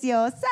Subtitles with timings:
[0.00, 0.42] preciosas.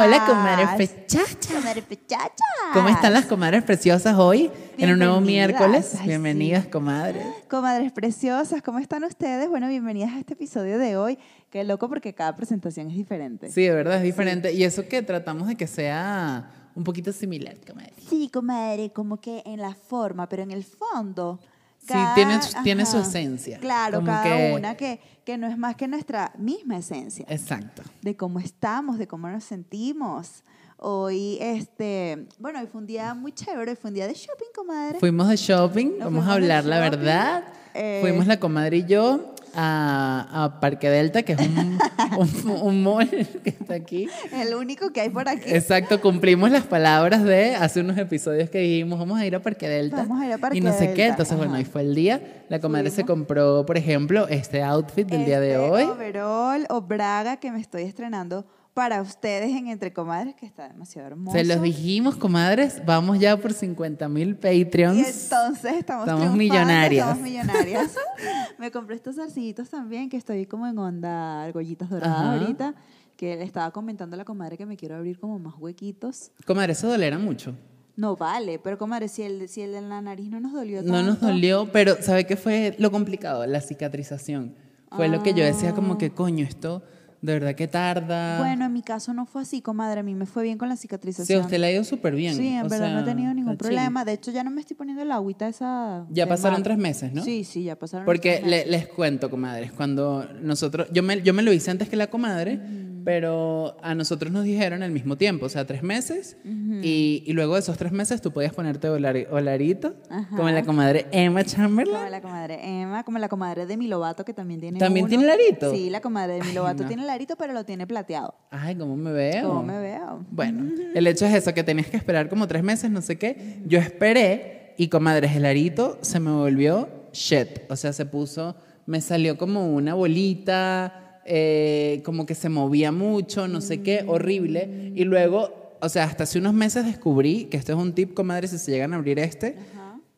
[0.00, 1.52] Hola, comadres prechachas.
[1.52, 2.32] Comadres prechachas.
[2.72, 4.50] ¿Cómo están las comadres preciosas hoy?
[4.78, 5.94] En un nuevo miércoles.
[6.00, 6.70] Ay, Bienvenidas, sí.
[6.70, 7.26] comadres.
[7.48, 9.48] Comadres preciosas, ¿cómo están ustedes?
[9.50, 11.18] Bueno, bienvenidas a este episodio de hoy.
[11.50, 13.50] Qué loco porque cada presentación es diferente.
[13.50, 14.52] Sí, de verdad es diferente.
[14.54, 17.94] Y eso que tratamos de que sea un poquito similar, comadres.
[18.08, 21.40] Sí, comadre, como que en la forma, pero en el fondo.
[21.86, 23.58] Sí, tiene su- tiene su esencia.
[23.58, 27.26] Claro, Como cada que- una que, que no es más que nuestra misma esencia.
[27.28, 27.82] Exacto.
[28.02, 30.42] de cómo estamos, de cómo nos sentimos.
[30.76, 34.46] Hoy, este, bueno, hoy fue un día muy chévere, hoy fue un día de shopping,
[34.54, 34.98] comadre.
[34.98, 37.44] Fuimos de shopping, vamos a hablar la verdad.
[37.74, 37.98] eh.
[38.02, 41.78] Fuimos la comadre y yo a, a Parque Delta, que es un,
[42.18, 43.08] un, un mall
[43.42, 44.08] que está aquí.
[44.32, 45.50] El único que hay por aquí.
[45.50, 49.68] Exacto, cumplimos las palabras de hace unos episodios que dijimos, vamos a ir a Parque
[49.68, 49.96] Delta.
[49.96, 51.94] Vamos a ir a Parque Y no sé qué, Delta, entonces bueno, ahí fue el
[51.94, 52.20] día.
[52.48, 55.82] La comadre se compró, por ejemplo, este outfit del día de Este hoy.
[55.84, 58.44] overall o braga que me estoy estrenando
[58.74, 61.38] para ustedes en Entre Comadres, que está demasiado hermoso.
[61.38, 64.98] Se los dijimos, comadres, vamos ya por 50 mil Y Patreons.
[65.24, 67.06] entonces estamos, Estamos millonarias.
[67.06, 67.94] Estamos millonarias.
[68.58, 72.32] me compré estos zarcillitos también, que estoy como en onda argollitas doradas Ajá.
[72.32, 72.74] ahorita.
[73.16, 76.32] Que le estaba comentando a la comadre que me quiero abrir como más huequitos.
[76.44, 77.54] Comadre, eso dolera mucho.
[77.94, 81.00] No vale, pero comadre, si el, si el en la nariz no nos dolió No
[81.02, 81.26] nos tanto.
[81.26, 83.46] dolió, pero ¿sabe qué fue lo complicado?
[83.46, 84.56] La cicatrización.
[84.90, 86.82] Fue lo que yo decía como que, coño, esto
[87.24, 88.38] de verdad que tarda.
[88.38, 90.00] Bueno, en mi caso no fue así, comadre.
[90.00, 91.40] A mí me fue bien con la sí, cicatrización.
[91.40, 92.34] a usted le ha ido súper bien.
[92.36, 93.58] Sí, en o verdad no he tenido ningún chill.
[93.58, 94.04] problema.
[94.04, 96.04] De hecho, ya no me estoy poniendo la agüita esa.
[96.10, 96.62] Ya pasaron mar.
[96.64, 97.22] tres meses, ¿no?
[97.24, 98.66] Sí, sí, ya pasaron Porque tres meses.
[98.66, 102.08] le- les cuento, comadres, cuando nosotros, yo me, yo me lo hice antes que la
[102.08, 102.60] comadre,
[103.04, 106.36] pero a nosotros nos dijeron al mismo tiempo, o sea, tres meses,
[106.82, 110.36] y, y luego de esos tres meses tú podías ponerte olari- olarito, Ajá.
[110.36, 112.10] como la comadre Emma Como Chamberlain.
[112.10, 114.78] la comadre Emma, como la comadre de Milovato, que también tiene.
[114.78, 115.10] ¿También uno.
[115.10, 115.70] tiene larito?
[115.72, 116.88] Sí, la comadre de Milovato no.
[116.88, 118.34] tiene larito, pero lo tiene plateado.
[118.50, 119.48] Ay, ¿cómo me veo?
[119.48, 120.24] ¿Cómo me veo?
[120.30, 123.58] Bueno, el hecho es eso, que tenías que esperar como tres meses, no sé qué.
[123.66, 127.60] Yo esperé y, comadres, el arito se me volvió shit.
[127.68, 133.48] O sea, se puso, me salió como una bolita, eh, como que se movía mucho,
[133.48, 134.92] no sé qué, horrible.
[134.94, 138.50] Y luego, o sea, hasta hace unos meses descubrí que esto es un tip, comadres,
[138.50, 139.56] si se llegan a abrir este,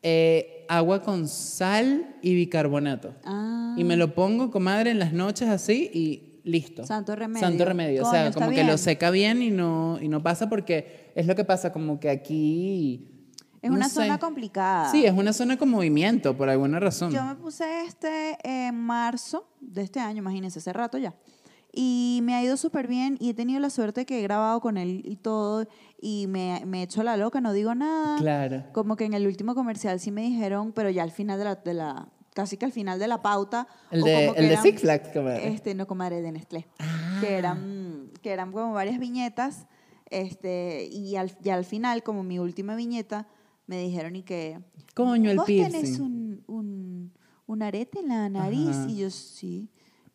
[0.03, 3.13] eh, agua con sal y bicarbonato.
[3.23, 3.75] Ah.
[3.77, 6.85] Y me lo pongo, comadre, en las noches así y listo.
[6.85, 7.39] Santo remedio.
[7.39, 8.05] Santo remedio.
[8.05, 8.67] o sea, como que bien.
[8.67, 12.09] lo seca bien y no, y no pasa porque es lo que pasa, como que
[12.09, 13.13] aquí...
[13.61, 13.95] Es no una sé.
[13.95, 14.91] zona complicada.
[14.91, 17.11] Sí, es una zona con movimiento, por alguna razón.
[17.11, 21.15] Yo me puse este en marzo de este año, imagínense, hace rato ya.
[21.73, 24.77] Y me ha ido súper bien y he tenido la suerte que he grabado con
[24.77, 25.67] él y todo
[26.01, 28.17] y me, me he hecho la loca, no digo nada.
[28.17, 28.63] Claro.
[28.73, 31.55] Como que en el último comercial sí me dijeron, pero ya al final de la,
[31.55, 33.67] de la casi que al final de la pauta.
[33.89, 35.47] El o de, como el de Six Flags, comadre.
[35.47, 36.67] Este, no, comadre, de Nestlé.
[36.79, 37.17] Ah.
[37.19, 39.65] Que eran, que eran como varias viñetas.
[40.09, 43.27] Este, y al, ya al final, como mi última viñeta,
[43.67, 44.59] me dijeron y que.
[44.95, 45.71] Coño, el ¿Vos piercing.
[45.81, 47.11] tenés un, un,
[47.45, 48.69] un arete en la nariz?
[48.69, 48.89] Ajá.
[48.89, 49.69] Y yo, sí.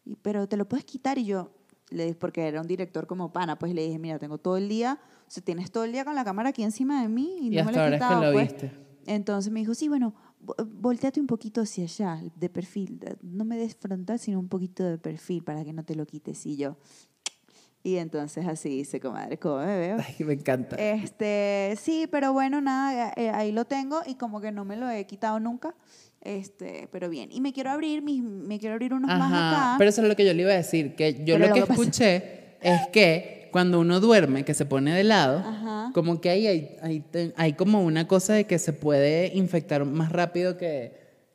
[0.05, 1.19] Y, pero te lo puedes quitar.
[1.19, 1.53] Y yo,
[1.91, 4.69] le dije, porque era un director como pana, pues le dije, mira, tengo todo el
[4.69, 4.99] día,
[5.29, 7.51] o sea, tienes todo el día con la cámara aquí encima de mí y, Y
[7.51, 8.49] no me hasta la he ahora es que quitado, lo pues.
[8.53, 8.73] viste.
[9.07, 10.15] Entonces me dijo, sí, bueno,
[10.45, 13.01] vo- volteate un poquito hacia allá, de perfil.
[13.23, 16.47] No me des frontal, sino un poquito de perfil para que no te lo quites.
[16.47, 16.77] Y yo,
[17.85, 19.97] y entonces así hice, comadre, ¿cómo me veo?
[20.19, 20.77] Ay, me encanta.
[20.77, 24.89] Este, sí, pero bueno, nada, eh, ahí lo tengo y como que no me lo
[24.89, 25.75] he quitado nunca.
[26.21, 27.31] Este, pero bien.
[27.33, 29.75] Y me quiero abrir, mis, me quiero abrir unos más acá.
[29.79, 31.55] Pero eso es lo que yo le iba a decir, que yo Pero lo lo
[31.55, 35.91] que escuché es que cuando uno duerme, que se pone de lado, Ajá.
[35.93, 39.85] como que ahí hay, hay, te- hay como una cosa de que se puede infectar
[39.85, 40.93] más rápido que,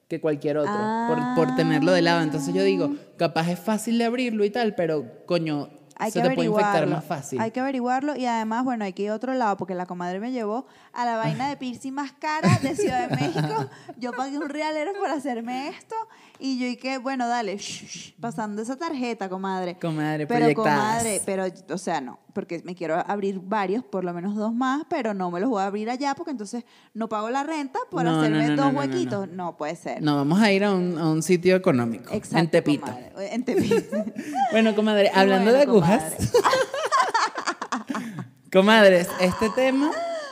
[0.08, 2.24] que cualquier otro, por, por tenerlo de lado.
[2.24, 5.70] Entonces yo digo, capaz es fácil de abrirlo y tal, pero coño,
[6.00, 6.96] hay se que te puede infectar averiguarlo.
[6.96, 7.40] más fácil.
[7.42, 10.20] Hay que averiguarlo y además, bueno, hay que ir a otro lado porque la comadre
[10.20, 13.66] me llevó a la vaina de piercing más cara de Ciudad de México.
[13.98, 15.96] Yo pagué un realero por hacerme esto
[16.40, 19.78] y yo y que, bueno, dale, shh, shh, pasando esa tarjeta, comadre.
[19.80, 20.80] Comadre, pero proyectadas.
[20.80, 24.84] comadre, pero, o sea, no, porque me quiero abrir varios, por lo menos dos más,
[24.88, 26.64] pero no me los voy a abrir allá porque entonces
[26.94, 29.28] no pago la renta por No, hacerme no, dos no, huequitos.
[29.30, 30.04] No, puede ser.
[30.04, 32.86] No, vamos a ir a un, a un sitio económico, Exacto, en Tepito.
[32.86, 34.06] comadre, En Tepito.
[34.52, 36.14] Bueno, comadre, hablando bueno, de agujas.
[38.54, 39.90] Comadres, este tema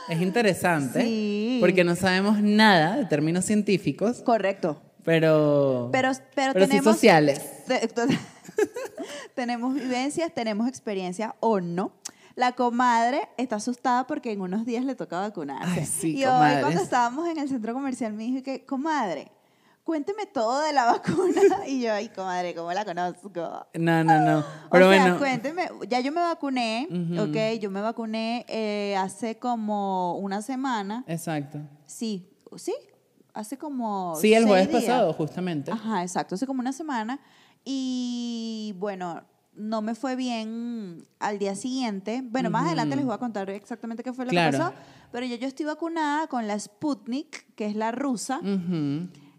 [0.08, 1.58] es interesante Sí.
[1.60, 4.80] porque no sabemos nada de términos científicos, Correcto.
[5.06, 7.64] Pero, Pero, pero, pero sí tenemos, sociales.
[7.66, 8.18] te- te-
[9.34, 11.92] tenemos vivencias, tenemos experiencias o no.
[12.34, 15.80] La comadre está asustada porque en unos días le toca vacunarse.
[15.80, 19.30] Ay, sí, y hoy cuando estábamos en el centro comercial me dijo que, comadre,
[19.84, 21.40] cuénteme todo de la vacuna.
[21.66, 23.66] Y yo, ay, comadre, ¿cómo la conozco?
[23.74, 24.44] No, no, no.
[24.70, 25.18] Pero o sea, bueno.
[25.18, 27.30] cuénteme, ya yo me vacuné, Ujú.
[27.30, 31.04] ok, yo me vacuné eh, hace como una semana.
[31.06, 31.60] Exacto.
[31.86, 32.74] Sí, sí,
[33.36, 34.16] hace como.
[34.20, 34.82] Sí, el jueves días.
[34.82, 35.70] pasado, justamente.
[35.70, 37.20] Ajá, exacto, hace como una semana.
[37.64, 39.22] Y bueno,
[39.54, 42.22] no me fue bien al día siguiente.
[42.24, 44.52] Bueno, más adelante les voy a contar exactamente qué fue lo Claro.
[44.52, 44.74] que pasó.
[45.12, 48.40] Pero yo, yo estoy vacunada con la Sputnik, que es la rusa.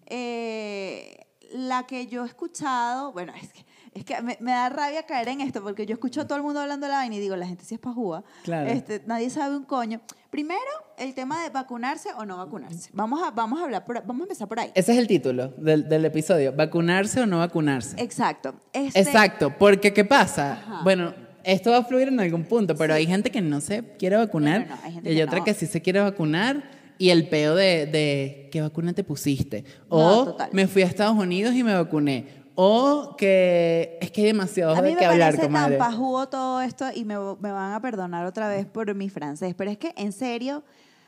[0.08, 1.18] Eh,
[1.54, 3.66] la que yo he escuchado, bueno, es que,
[3.98, 6.44] es que me, me da rabia caer en esto, porque yo escucho a todo el
[6.44, 8.24] mundo hablando de la vaina y digo, la gente sí es pajúa.
[8.44, 8.70] Claro.
[8.70, 10.02] Este, nadie sabe un coño.
[10.30, 10.60] Primero,
[10.98, 12.90] el tema de vacunarse o no vacunarse.
[12.94, 14.72] Vamos a, vamos a hablar, por- vamos a empezar por ahí.
[14.76, 16.54] Ese es el título del, del episodio.
[16.54, 17.96] ¿Vacunarse o no vacunarse?
[18.02, 18.54] Exacto.
[18.74, 20.54] Este- Exacto, porque ¿qué pasa?
[20.54, 20.82] Ajá.
[20.84, 24.18] Bueno, esto va a fluir en algún punto, pero hay gente que no se quiere
[24.18, 25.46] vacunar No, no, no, hay gente y hay que otra no.
[25.46, 26.70] que sí se quiere vacunar
[27.00, 29.64] y el peo de, de ¿qué vacuna te pusiste?
[29.88, 32.26] O me fui a Estados Unidos y me vacuné.
[32.60, 35.78] O que es que hay demasiado A mí me hablar, parece comadre.
[35.78, 39.54] tan pajudo todo esto y me, me van a perdonar otra vez por mi francés,
[39.56, 40.64] pero es que en serio,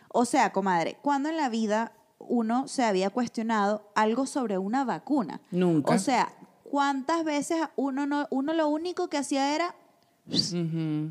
[0.09, 5.41] o sea, comadre, ¿cuándo en la vida uno se había cuestionado algo sobre una vacuna?
[5.49, 5.95] Nunca.
[5.95, 6.31] O sea,
[6.69, 9.73] ¿cuántas veces uno, no, uno lo único que hacía era,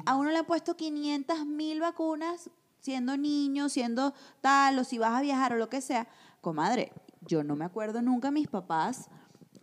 [0.07, 2.49] a uno le han puesto 500 mil vacunas
[2.79, 6.07] siendo niño, siendo tal, o si vas a viajar o lo que sea?
[6.41, 6.93] Comadre,
[7.27, 9.09] yo no me acuerdo nunca mis papás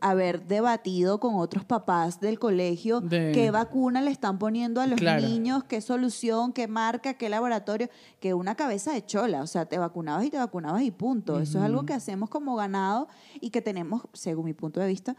[0.01, 4.99] haber debatido con otros papás del colegio De- qué vacuna le están poniendo a los
[4.99, 5.21] Claro.
[5.27, 7.89] niños, qué solución, qué marca, qué laboratorio,
[8.19, 11.39] que una cabeza de chola, o sea, te vacunabas y te vacunabas y punto.
[11.39, 13.07] Eso es algo que hacemos como ganado
[13.41, 15.15] y que tenemos, según mi punto de vista,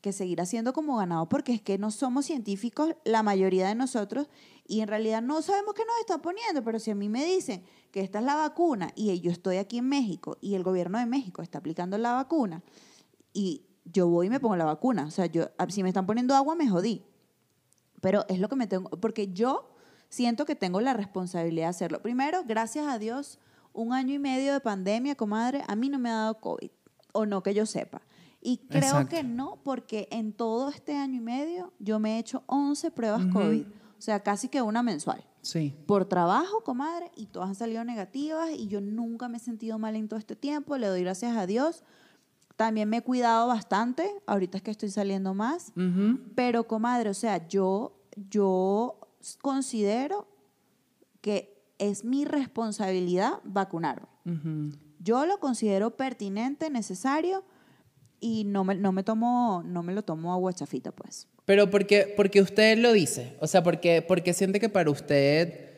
[0.00, 4.28] que seguir haciendo como ganado porque es que no somos científicos la mayoría de nosotros
[4.66, 7.62] y en realidad no sabemos qué nos están poniendo, pero si a mí me dicen
[7.92, 11.06] que esta es la vacuna y yo estoy aquí en México y el gobierno de
[11.06, 12.64] México está aplicando la vacuna
[13.32, 16.06] y yo voy y me pongo la vacuna, o sea, yo a- si me están
[16.06, 17.04] poniendo agua me jodí.
[18.00, 19.70] Pero es lo que me tengo, porque yo
[20.08, 22.02] siento que tengo la responsabilidad de hacerlo.
[22.02, 23.38] Primero, gracias a Dios,
[23.72, 26.70] un año y medio de pandemia, comadre, a mí no me ha dado COVID,
[27.12, 28.02] o no que yo sepa.
[28.40, 29.08] Y creo Exacto.
[29.10, 33.24] que no, porque en todo este año y medio yo me he hecho 11 pruebas.
[33.32, 35.24] COVID, o sea, casi que una mensual.
[35.42, 35.74] Sí.
[35.86, 39.94] Por trabajo, comadre, y todas han salido negativas y yo nunca me he sentido mal
[39.94, 41.84] en todo este tiempo, le doy gracias a Dios.
[42.62, 45.72] También me he cuidado bastante, ahorita es que estoy saliendo más.
[45.74, 46.20] Ujú.
[46.36, 48.00] Pero, comadre, o sea, yo,
[48.30, 49.00] yo
[49.40, 50.28] considero
[51.20, 54.06] que es mi responsabilidad vacunarme.
[55.00, 57.42] Yo lo considero pertinente, necesario
[58.20, 61.26] y no me, no me tomo, no me lo tomo a guachafita, pues.
[61.44, 65.68] Pero porque, porque usted lo dice, o sea, porque, porque siente que para usted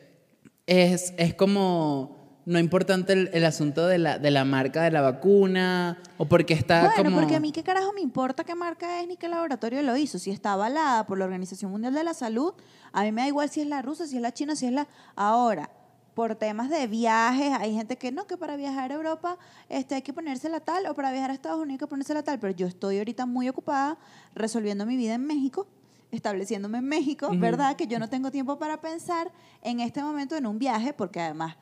[0.67, 2.14] es, es como
[2.45, 6.53] no importante el, el asunto de la, de la marca de la vacuna, o porque
[6.53, 7.17] está bueno, como...
[7.17, 10.19] porque a mí qué carajo me importa qué marca es ni qué laboratorio lo hizo.
[10.19, 12.53] Si está avalada por la Organización Mundial de la Salud,
[12.93, 14.71] a mí me da igual si es la rusa, si es la china, si es
[14.71, 14.87] la...
[15.15, 15.71] Ahora,
[16.13, 19.37] por temas de viajes, hay gente que no, que para viajar a Europa
[19.67, 22.39] este, hay que ponérsela tal, o para viajar a Estados Unidos hay que ponérsela tal,
[22.39, 23.97] pero yo estoy ahorita muy ocupada
[24.33, 25.67] resolviendo mi vida en México,
[26.11, 27.75] estableciéndome en México, ¿verdad?
[27.75, 29.29] Que yo no tengo tiempo para pensar
[29.61, 31.57] en este momento en un viaje, porque además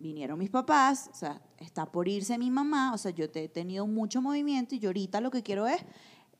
[0.00, 3.48] vinieron mis papás, o sea, está por irse mi mamá, o sea, yo te- he
[3.48, 5.84] tenido mucho movimiento y yo ahorita lo que quiero es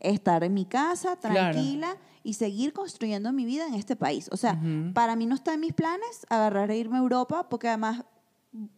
[0.00, 1.52] estar en mi casa, Claro.
[1.52, 4.28] tranquila y seguir construyendo mi vida en este país.
[4.32, 4.60] O sea,
[4.94, 8.04] para mí no está en mis planes agarrar e irme a Europa, porque además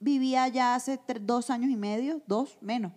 [0.00, 2.92] vivía ya hace dos años y medio, dos menos,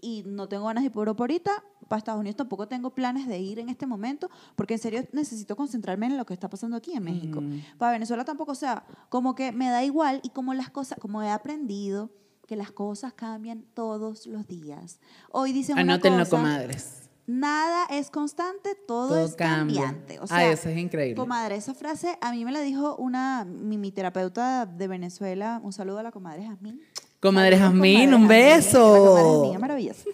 [0.00, 1.64] y no tengo ganas de ir por Europa ahorita.
[1.90, 5.56] Para Estados Unidos tampoco tengo planes de ir en este momento, porque en serio necesito
[5.56, 7.42] concentrarme en lo que está pasando aquí en México.
[7.78, 11.20] Para Venezuela tampoco, o sea, como que me da igual y como las cosas, como
[11.20, 12.08] he aprendido
[12.46, 15.00] que las cosas cambian todos los días.
[15.32, 17.10] Hoy dicen una Anótenlo, cosa, comadres.
[17.26, 19.82] Nada es constante, todo, Todo es cambia.
[19.82, 20.20] cambiante.
[20.20, 21.16] O Ah, eso es increíble.
[21.16, 25.60] Comadre, esa frase a mí me la dijo una mi, mi terapeuta de Venezuela.
[25.64, 26.80] Un saludo a la comadre Jazmín.
[27.20, 28.78] Comadre Jazmín, un beso.
[28.94, 30.04] La comadre Jazmín es maravillosa.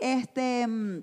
[0.00, 1.02] Este, mm,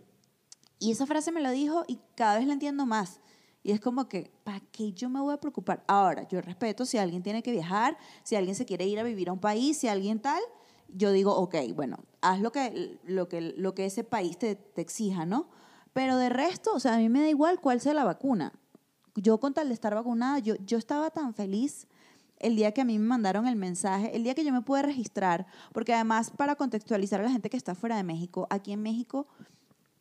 [0.84, 3.22] y esa frase me la dijo y cada vez la entiendo más.
[3.64, 5.82] Y es como que, ¿para qué yo me voy a preocupar?
[5.88, 9.30] Ahora, yo respeto si alguien tiene que viajar, si alguien se quiere ir a vivir
[9.30, 10.42] a un país, si alguien tal,
[10.90, 14.82] yo digo, ok, bueno, haz lo que, lo que, lo que ese país te, te
[14.82, 15.48] exija, ¿no?
[15.94, 18.52] Pero de resto, o sea, a mí me da igual cuál sea la vacuna.
[19.16, 21.88] Yo con tal de estar vacunada, yo, yo estaba tan feliz
[22.40, 24.82] el día que a mí me mandaron el mensaje, el día que yo me pude
[24.82, 28.82] registrar, porque además para contextualizar a la gente que está fuera de México, aquí en
[28.82, 29.28] México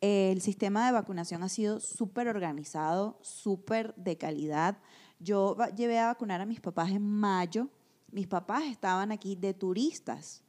[0.03, 4.77] el sistema de vacunación ha sido súper organizado, súper de calidad.
[5.19, 7.69] Yo llevé a vacunar a mis papás en mayo.
[8.11, 10.43] Mis papás estaban aquí de turistas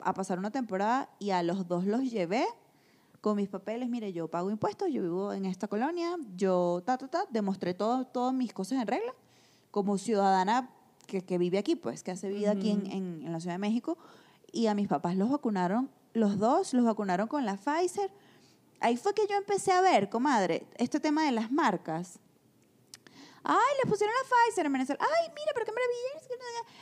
[0.00, 2.44] a pasar una temporada y a los dos los llevé
[3.20, 7.06] con mis papeles, mire, yo pago impuestos, yo vivo en esta colonia, yo, ta, ta,
[7.06, 9.12] ta, demostré todo, todas mis cosas en regla,
[9.70, 10.70] como ciudadana
[11.06, 13.58] que, que vive aquí, pues, que hace vida aquí en, en, en la Ciudad de
[13.58, 13.98] México,
[14.52, 18.10] y a mis papás los vacunaron, los dos los vacunaron con la Pfizer.
[18.80, 22.18] Ahí fue que yo empecé a ver, comadre, este tema de las marcas.
[23.48, 25.00] Ay, le pusieron la Pfizer en Venezuela.
[25.00, 26.06] Ay, mira, pero qué maravilla.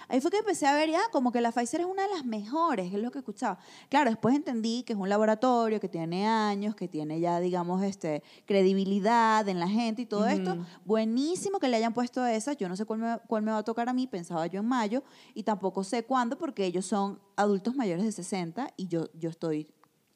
[0.08, 2.24] Ahí fue que empecé a ver ya como que la Pfizer es una de las
[2.24, 3.58] mejores, es lo que escuchaba.
[3.90, 8.22] Claro, después entendí que es un laboratorio que tiene años, que tiene ya, digamos, este,
[8.46, 10.56] credibilidad en la gente y todo esto.
[10.86, 12.54] Buenísimo que le hayan puesto esa.
[12.54, 14.66] Yo no sé cuál me, cuál me va a tocar a mí, pensaba yo en
[14.66, 15.02] mayo,
[15.34, 19.70] y tampoco sé cuándo, porque ellos son adultos mayores de 60 y yo, yo estoy,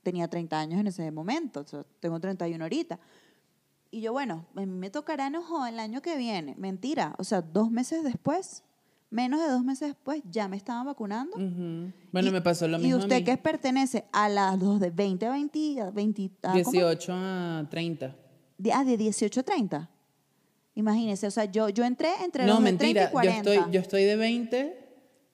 [0.08, 2.98] tenía 30 años en ese momento, o sea, tengo 31 ahorita.
[3.90, 6.54] Y yo, bueno, a me tocará enojo el año que viene.
[6.58, 7.14] Mentira.
[7.18, 8.62] O sea, dos meses después,
[9.10, 11.36] menos de dos meses después, ya me estaban vacunando.
[11.36, 11.92] Ujú.
[12.12, 13.24] Bueno, Y- me pasó lo Y mismo a usted mí.
[13.24, 16.54] que pertenece a las dos de 20 a 20, a 20 a, ¿cómo?
[16.72, 18.16] 18 a 30.
[18.58, 19.90] De, ah, de 18 a 30.
[20.74, 22.92] Imagínese, o sea, yo, yo entré entre No, los de mentira.
[22.92, 23.54] 30 y Yo 40.
[23.54, 24.84] estoy, yo estoy de 20.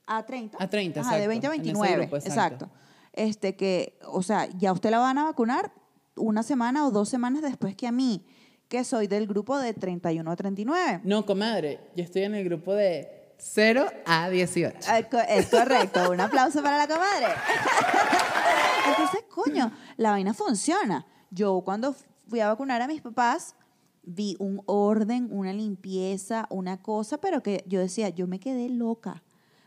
[0.06, 0.58] A 30.
[0.60, 2.02] A 30, Ajá, de exacto, 20 a en ese 29.
[2.02, 2.64] grupo, exacto.
[2.66, 2.83] exacto.
[3.14, 5.72] Este que, o sea, ya usted la van a vacunar
[6.16, 8.24] una semana o dos semanas después que a mí,
[8.68, 11.00] que soy del grupo de 31 a 39.
[11.04, 11.80] No, comadre.
[11.96, 14.78] Yo estoy en el grupo de 0 a 18.
[14.88, 17.26] Ah, co- Es correcto, un aplauso para la comadre.
[18.88, 21.06] Entonces, coño, la vaina funciona.
[21.30, 21.94] Yo cuando
[22.28, 23.56] fui a vacunar a mis papás,
[24.02, 29.22] vi un orden, una limpieza, una cosa, pero que yo decía, yo me quedé loca.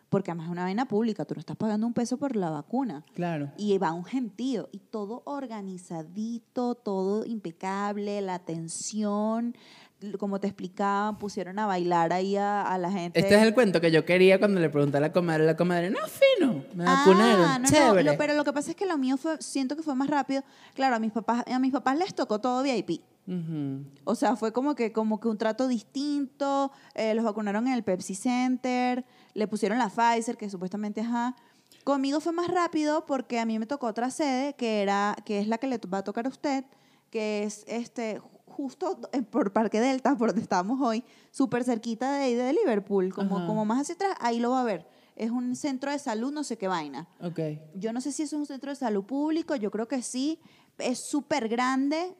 [0.09, 3.03] Porque además es una vaina pública, tú no estás pagando un peso por la vacuna.
[3.13, 3.51] Claro.
[3.57, 9.55] Y va un gentío, y todo organizadito, todo impecable, la atención,
[10.19, 13.19] como te explicaba, pusieron a bailar ahí a, a la gente.
[13.19, 15.45] Este es el cuento que yo quería cuando le pregunté a la comadre.
[15.45, 16.63] La comadre, no, fino.
[16.75, 17.45] Me vacunaron.
[17.45, 18.03] Ah, no, chévere.
[18.11, 20.43] lo- pero lo que pasa es que lo mío fue, siento que fue más rápido.
[20.73, 23.01] Claro, a mis papás, a mis papás les tocó todo VIP.
[23.27, 23.83] Ujú.
[24.05, 26.71] O sea, fue como que, como que un trato distinto.
[26.93, 29.03] eh, los vacunaron en el Pepsi Center,
[29.38, 31.36] le pusieron la Pfizer, que supuestamente ajá.
[31.84, 35.48] Conmigo fue más rápido porque a mí me tocó otra sede, que era, que es
[35.48, 36.65] la que le va a tocar a usted,
[37.12, 42.34] que es este justo por Parque Delta, por donde estamos hoy, súper cerquita de ahí
[42.34, 43.46] de Liverpool, como, Ajá.
[43.46, 44.88] como más hacia atrás, ahí lo va a ver.
[45.15, 47.08] Es un centro de salud, no sé qué vaina.
[47.22, 47.39] Ok.
[47.75, 50.39] Yo no sé si es un centro de salud público, yo creo que sí.
[50.79, 52.15] Es súper grande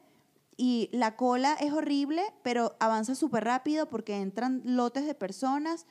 [0.56, 5.84] y la cola es horrible, pero avanza súper rápido porque entran lotes de personas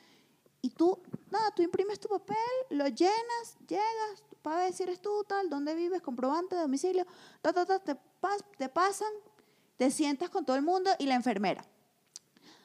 [0.68, 0.98] y tú,
[1.30, 2.36] nada, tú imprimes tu papel,
[2.70, 7.06] lo llenas, llegas, ver si eres tú, tal, dónde vives, comprobante de domicilio,
[7.42, 9.08] ta, ta, ta, te, pas- te pasan,
[9.76, 11.64] te sientas con todo el mundo y la enfermera.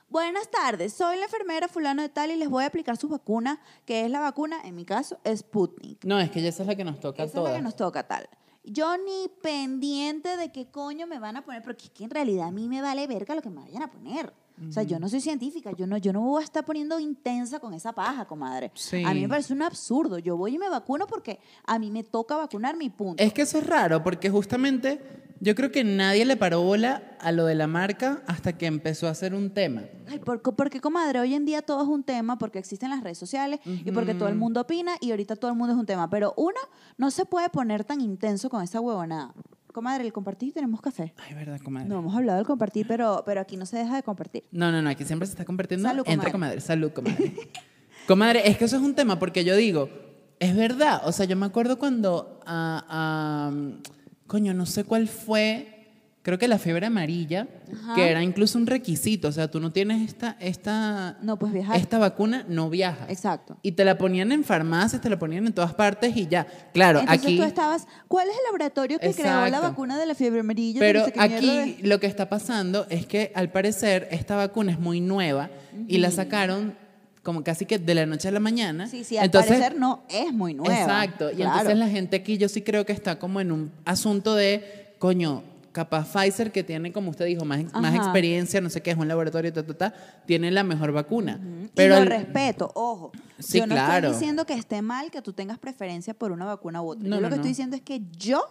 [0.09, 3.59] Buenas tardes, soy la enfermera fulano de tal y les voy a aplicar su vacuna,
[3.85, 6.05] que es la vacuna, en mi caso, Sputnik.
[6.05, 7.61] No, es que ya esa es la que nos toca a Esa es la que
[7.63, 8.29] nos toca tal.
[8.63, 12.47] Yo ni pendiente de qué coño me van a poner, porque es que en realidad
[12.47, 14.31] a mí me vale verga lo que me vayan a poner.
[14.67, 17.59] O sea, yo no soy científica, yo no, yo no voy a estar poniendo intensa
[17.59, 18.71] con esa paja, comadre.
[18.75, 19.03] Sí.
[19.03, 20.19] A mí me parece un absurdo.
[20.19, 23.21] Yo voy y me vacuno porque a mí me toca vacunar mi punto.
[23.21, 25.01] Es que eso es raro, porque justamente
[25.43, 29.09] yo creo que nadie le paró bola a lo de la marca hasta que empezó
[29.09, 29.83] a ser un tema.
[30.07, 33.17] Ay, porque, porque, comadre, hoy en día todo es un tema porque existen las redes
[33.17, 36.09] sociales y porque todo el mundo opina y ahorita todo el mundo es un tema.
[36.09, 36.59] Pero uno
[36.97, 39.33] no se puede poner tan intenso con esa huevonada.
[39.73, 41.15] Comadre, el compartir tenemos café.
[41.17, 41.89] Ay, verdad, comadre.
[41.89, 44.43] No hemos hablado del compartir, pero, pero aquí no se deja de compartir.
[44.51, 46.61] No, no, no, aquí siempre se está convirtiendo Salud, entre comadre.
[46.61, 47.33] Salud, comadre.
[48.07, 49.89] comadre, es que eso es un tema porque yo digo,
[50.39, 53.51] es verdad, o sea, yo me acuerdo cuando, ah,
[54.27, 55.82] coño, no sé cuál fue,
[56.23, 57.95] creo que la fiebre amarilla, Ajá.
[57.95, 61.75] que era incluso un requisito, o sea, tú no tienes esta, esta, No puedes viajar.
[61.77, 63.09] esta vacuna, no viajas.
[63.09, 63.57] Exacto.
[63.61, 66.47] Y te la ponían en farmacias, te la ponían en todas partes y ya.
[66.73, 67.37] Claro, Entonces aquí...
[67.37, 70.79] tú estabas, ¿cuál es el laboratorio que creó la vacuna de la fiebre amarilla?
[70.79, 74.35] Pero no sé qué aquí de- lo que está pasando es que al parecer esta
[74.37, 75.49] vacuna es muy nueva
[75.89, 76.75] y la sacaron
[77.21, 78.87] como casi que de la noche a la mañana.
[78.87, 80.73] Sí, sí, al entonces, parecer no es muy nueva.
[80.79, 81.31] Exacto.
[81.31, 81.51] Y Claro.
[81.51, 85.43] entonces la gente aquí yo sí creo que está como en un asunto de, coño,
[85.73, 89.07] capaz Pfizer que tiene, como usted dijo, más, más experiencia, no sé qué, es un
[89.07, 89.93] laboratorio, ta, ta, ta,
[90.25, 91.41] tiene la mejor vacuna.
[91.75, 93.11] Pero lo el- respeto, ojo.
[93.39, 94.07] Sí, yo no claro.
[94.07, 97.03] estoy diciendo que esté mal que tú tengas preferencia por una vacuna u otra.
[97.09, 97.35] No, yo lo que no.
[97.35, 98.41] estoy diciendo es que yo,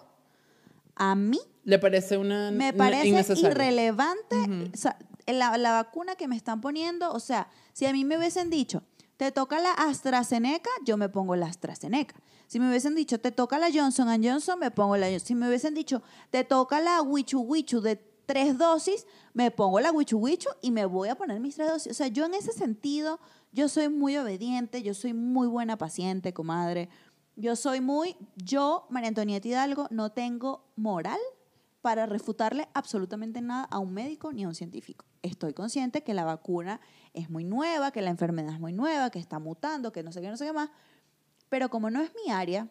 [0.96, 3.08] a mí, le parece una me parece
[3.40, 4.36] irrelevante
[4.74, 7.12] o sea, la, la vacuna que me están poniendo.
[7.12, 8.82] O sea, si a mí me hubiesen dicho,
[9.16, 12.16] te toca la AstraZeneca, yo me pongo la AstraZeneca.
[12.52, 15.26] Si me hubiesen dicho, te toca la Johnson Johnson, me pongo la Johnson.
[15.26, 19.90] Si me hubiesen dicho, te toca la Wichu Wichu de tres dosis, me pongo la
[19.90, 21.92] Wichu Wichu y me voy a poner mis tres dosis.
[21.92, 23.20] O sea, yo en ese sentido,
[23.52, 26.90] yo soy muy obediente, yo soy muy buena paciente, comadre.
[27.36, 31.20] Yo soy muy, yo, María Antonieta Hidalgo, no tengo moral
[31.80, 35.06] para refutarle absolutamente nada a un médico ni a un científico.
[35.22, 36.82] Estoy consciente que la vacuna
[37.14, 40.20] es muy nueva, que la enfermedad es muy nueva, que está mutando, que no sé
[40.20, 40.68] qué, no sé qué más.
[41.52, 42.68] Pero como no es mi área,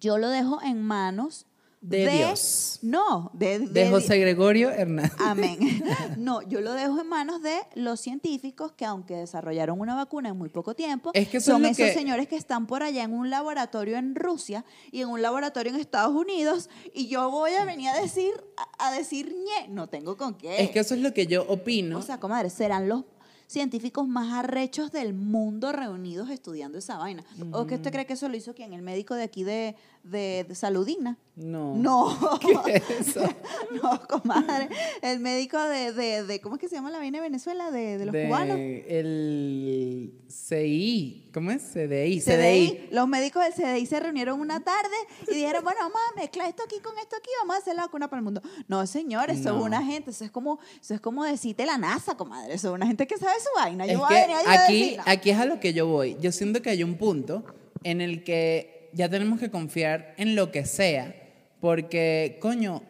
[0.00, 1.44] yo lo dejo en manos
[1.82, 2.78] De Dios.
[2.80, 5.12] No, de, De José Gregorio Hernández.
[5.18, 5.58] Amén.
[6.16, 10.38] No, yo lo dejo en manos de los científicos que aunque desarrollaron una vacuna en
[10.38, 13.28] muy poco tiempo, Es que son esos que- señores que están por allá en un
[13.28, 17.90] laboratorio en Rusia y en un laboratorio en Estados Unidos y yo voy a venir
[17.90, 18.32] a decir
[18.78, 20.62] a, a decir ñe, no tengo con qué.
[20.62, 21.98] Es que eso es lo que yo opino.
[21.98, 23.04] o sea, comadre, serán los
[23.46, 27.24] científicos más arrechos del mundo reunidos estudiando esa vaina.
[27.52, 28.72] ¿O qué usted cree que eso lo hizo quién?
[28.72, 31.16] El médico de aquí de, de, de Saludina.
[31.36, 31.76] no.
[31.76, 32.38] No.
[32.64, 33.20] ¿Qué es eso?
[33.82, 34.68] No, comadre.
[35.00, 37.70] El médico de, de, de- ¿cómo es que se llama la vaina de Venezuela?
[37.70, 38.58] De, de los cubanos.
[38.58, 41.30] El CI.
[41.32, 41.62] ¿Cómo es?
[41.62, 42.20] CDI.
[42.20, 42.88] CDI.
[42.90, 44.94] Los médicos del CDI se reunieron una tarde
[45.30, 47.82] y dijeron, bueno, vamos a mezclar esto aquí con esto aquí, vamos a hacer la
[47.82, 48.42] vacuna para el mundo.
[48.68, 49.58] No, señor, eso No.
[49.60, 52.54] es una gente, eso es como, eso es como decirte la NASA, comadre.
[52.54, 53.86] Eso es una gente que sabe su vaina.
[53.86, 55.04] Yo Es voy que a venir a aquí, decirla.
[55.06, 56.16] aquí es a lo que yo voy.
[56.20, 57.44] Yo siento que hay un punto
[57.84, 61.14] en el que ya tenemos que confiar en lo que sea,
[61.60, 62.82] porque, coño,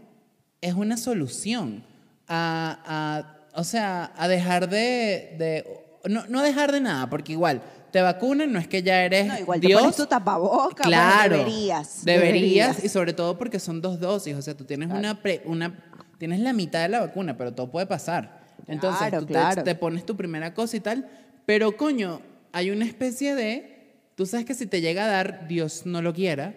[0.61, 1.85] es una solución
[2.28, 5.66] a, a- o sea, a dejar de, de-
[6.09, 9.38] no, no dejar de nada, porque igual te vacunan, no es que ya eres No,
[9.38, 9.80] igual te Dios.
[9.80, 10.85] pones tu tapaboca.
[10.85, 11.37] bueno, Claro.
[11.38, 12.04] deberías.
[12.04, 14.35] Deberías, y sobre todo porque son dos dosis.
[14.35, 15.78] O sea, tú tienes una, pre- una
[16.18, 18.40] tienes la mitad de la vacuna, pero todo puede pasar.
[18.66, 21.06] Entonces, Claro, tú te- te, pones tu primera cosa y tal.
[21.44, 23.72] Pero, coño, hay una especie de.
[24.14, 26.54] Tú sabes que si te llega a dar, Dios no lo quiera,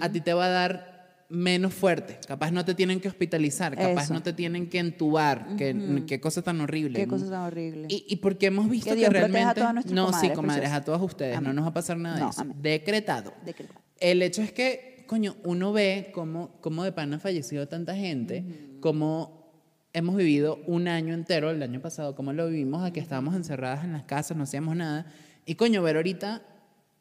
[0.00, 0.96] a ti te va a dar
[1.28, 2.18] menos fuerte.
[2.26, 4.14] Capaz no te tienen que hospitalizar, capaz Eso.
[4.14, 5.56] no te tienen que entubar.
[5.56, 6.98] que, qué cosa tan horrible.
[7.00, 7.86] Qué cosa tan horrible.
[7.90, 9.54] Y, y porque hemos visto Que que, Dios a realmente.
[9.54, 10.82] todas nuestras no, sí, comadres, comadres, preciosas.
[10.82, 11.36] a todas ustedes.
[11.36, 11.48] Amén.
[11.48, 12.40] No nos va a pasar nada de No, eso.
[12.42, 12.56] amén.
[12.60, 13.32] Decretado.
[13.44, 13.80] Decretado.
[13.98, 18.44] El hecho es que, coño, uno ve cómo, cómo de pana ha fallecido tanta gente,
[18.80, 19.50] cómo
[19.94, 23.82] hemos vivido un año entero, el año pasado, cómo lo vivimos, a que estábamos encerradas
[23.84, 25.06] en las casas, no hacíamos nada.
[25.44, 26.42] Y, coño, ver ahorita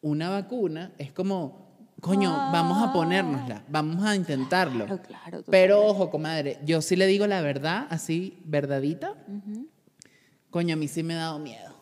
[0.05, 1.65] una vacuna es como,
[1.99, 4.85] coño, vamos a ponérnosla, vamos a intentarlo.
[4.85, 9.15] Claro, claro, Pero, ojo, comadre, yo sí le digo la verdad, así, verdadita.
[10.51, 11.73] Coño, a mí sí me ha dado miedo.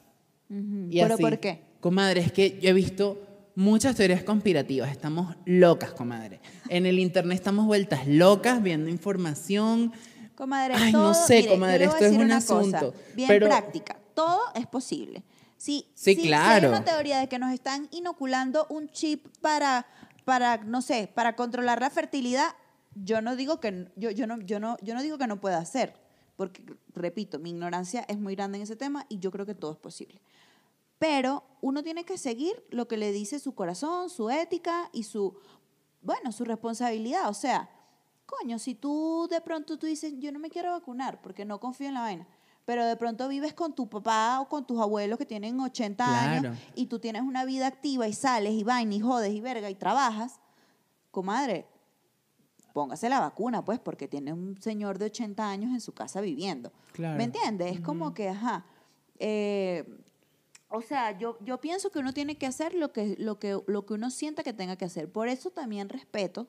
[0.50, 1.62] Y ¿Pero así, por qué?
[1.82, 3.22] Comadre, es que yo he visto
[3.56, 4.90] muchas teorías conspirativas.
[4.90, 6.40] Estamos locas, comadre.
[6.70, 9.92] En el internet estamos vueltas locas, viendo información.
[10.36, 13.98] Comadre, Ay, no sé, mire, comadre, esto es un asunto, Cosa, bien pero- práctica.
[14.14, 15.24] Todo es posible.
[15.64, 16.68] Si, Sí, si- si claro.
[16.68, 19.86] hay una teoría de que nos están inoculando un chip para,
[20.26, 22.50] para, no sé, para controlar la fertilidad,
[22.96, 25.60] yo no digo que yo, yo no, yo no, yo no digo que no pueda
[25.60, 25.94] hacer.
[26.36, 29.72] Porque, repito, mi ignorancia es muy grande en ese tema y yo creo que todo
[29.72, 30.20] es posible.
[31.00, 35.38] Pero uno tiene que seguir lo que le dice su corazón, su ética y su,
[36.02, 37.30] bueno, su responsabilidad.
[37.30, 37.70] O sea,
[38.26, 41.88] coño, si tú de pronto tú dices, yo no me quiero vacunar porque no confío
[41.88, 42.28] en la vaina,
[42.66, 46.48] pero de pronto vives con tu papá o con tus abuelos que tienen 80 Claro.
[46.50, 49.70] años y tú tienes una vida activa y sales y vaina y jodes y verga
[49.70, 50.40] y trabajas,
[51.12, 51.66] comadre,
[52.74, 56.72] póngase la vacuna, pues, porque tiene un señor de 80 años en su casa viviendo.
[56.94, 57.18] Claro.
[57.18, 57.74] ¿Me entiendes?
[57.76, 58.66] Es como que, ajá.
[59.20, 59.84] eh,
[60.70, 63.86] o sea, yo, yo pienso que uno tiene que hacer lo que, lo, que, lo
[63.86, 65.12] que uno sienta que tenga que hacer.
[65.12, 66.48] Por eso también respeto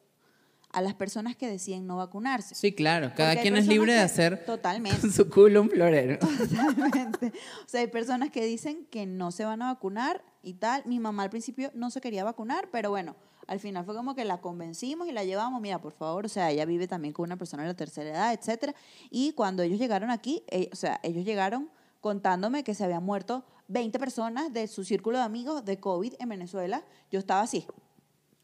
[0.74, 2.54] a las personas que deciden no vacunarse.
[2.54, 3.12] Sí, claro.
[3.16, 5.00] Cada quien es libre de hacer Totalmente.
[5.00, 6.18] con su culo un florero.
[6.18, 7.32] Totalmente.
[7.64, 10.82] O sea, hay personas que dicen que no se van a vacunar y tal.
[10.84, 13.14] Mi mamá al principio no se quería vacunar, pero bueno,
[13.46, 15.60] al final fue como que la convencimos y la llevamos.
[15.60, 18.32] Mira, por favor, o sea, ella vive también con una persona de la tercera edad,
[18.32, 18.74] etcétera.
[19.10, 23.44] Y cuando ellos llegaron aquí, eh, o sea, ellos llegaron contándome que se habían muerto
[23.68, 26.84] 20 personas de su círculo de amigos de COVID en Venezuela.
[27.10, 27.66] Yo estaba así.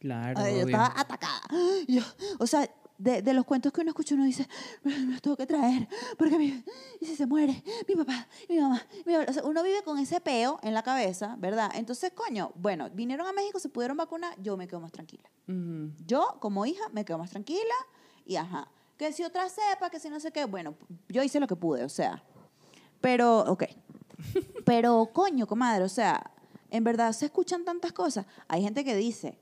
[0.00, 0.64] Claro, yo obvio.
[0.66, 1.42] estaba atacada.
[1.86, 2.02] Yo,
[2.38, 4.48] o sea, de, de los cuentos que uno escucha, uno dice,
[4.82, 6.64] me los tengo que traer, porque mi,
[7.00, 9.30] y si se muere mi papá, mi mamá, mi abuelo?".
[9.30, 11.70] O sea, uno vive con ese peo en la cabeza, ¿verdad?
[11.74, 15.28] Entonces, coño, bueno, vinieron a México, se pudieron vacunar, yo me quedo más tranquila.
[16.06, 17.74] Yo, como hija, me quedo más tranquila
[18.24, 18.68] y ajá.
[18.96, 20.74] Que si otra cepa, que si no sé qué, bueno,
[21.08, 22.22] yo hice lo que pude, o sea.
[23.00, 23.64] Pero, ok.
[24.64, 26.30] Pero, coño, comadre, o sea,
[26.70, 28.26] en verdad se escuchan tantas cosas.
[28.46, 29.38] Hay gente que dice,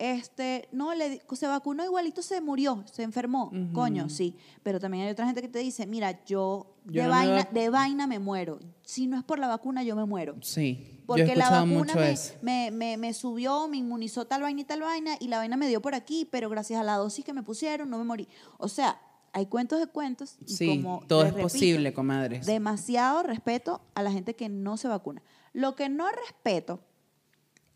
[0.00, 3.52] este, no, le, se vacunó igualito, se murió, se enfermó.
[3.74, 4.34] Coño, sí.
[4.62, 7.38] Pero también hay otra gente que te dice, mira, yo, Yo de, no me vaina,
[7.44, 8.58] vac- de vaina me muero.
[8.82, 10.36] Si no es por la vacuna, yo me muero.
[10.40, 11.02] Sí.
[11.06, 15.16] Porque la vacuna me, me, me, me subió, me inmunizó tal vaina y tal vaina,
[15.20, 17.90] y la vaina me dio por aquí, pero gracias a la dosis que me pusieron
[17.90, 18.26] no me morí.
[18.58, 18.98] O sea,
[19.32, 20.36] hay cuentos de cuentos.
[20.46, 22.46] Y Sí, como todo es repito, posible, comadres.
[22.46, 25.22] Demasiado respeto a la gente que no se vacuna.
[25.52, 26.80] Lo que no respeto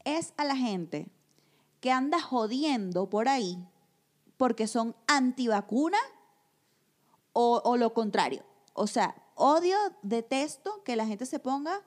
[0.05, 1.09] es a la gente
[1.85, 3.59] que anda jodiendo por ahí
[4.39, 5.99] porque son antivacuna
[7.35, 8.43] o, o lo contrario.
[8.73, 11.83] O sea, odio, detesto que la gente se ponga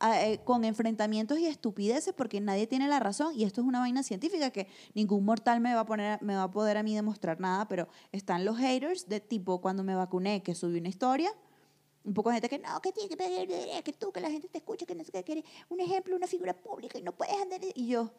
[0.00, 3.80] a- eh, con enfrentamientos y estupideces porque nadie tiene la razón y esto es una
[3.80, 6.94] vaina científica que ningún mortal me va a poner me va a poder a mí
[6.94, 11.32] demostrar nada, pero están los haters de tipo cuando me vacuné que subí una historia
[12.04, 14.94] un poco de gente que no, que que tú, que la gente te escucha, que
[14.94, 17.60] no sé qué, que un ejemplo, una figura pública y no puedes andar.
[17.74, 18.10] Y yo,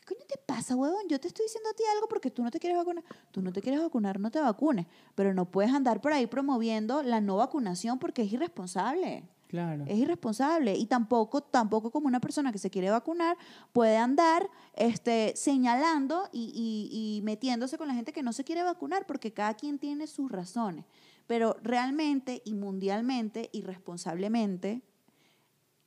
[0.00, 1.02] ¿qué coño te pasa, huevón?
[1.08, 3.04] Yo te estoy diciendo a ti algo porque tú no te quieres vacunar.
[3.30, 4.86] Tú no te quieres vacunar, no te vacunes.
[5.14, 9.28] Pero no puedes andar por ahí promoviendo la no vacunación porque es irresponsable.
[9.48, 9.84] Claro.
[9.88, 13.36] Es irresponsable y tampoco, tampoco como una persona que se quiere vacunar
[13.72, 18.62] puede andar este, señalando y, y- y metiéndose con la gente que no se quiere
[18.62, 20.84] vacunar porque cada quien tiene sus razones.
[21.26, 24.82] Pero realmente y mundialmente y responsablemente,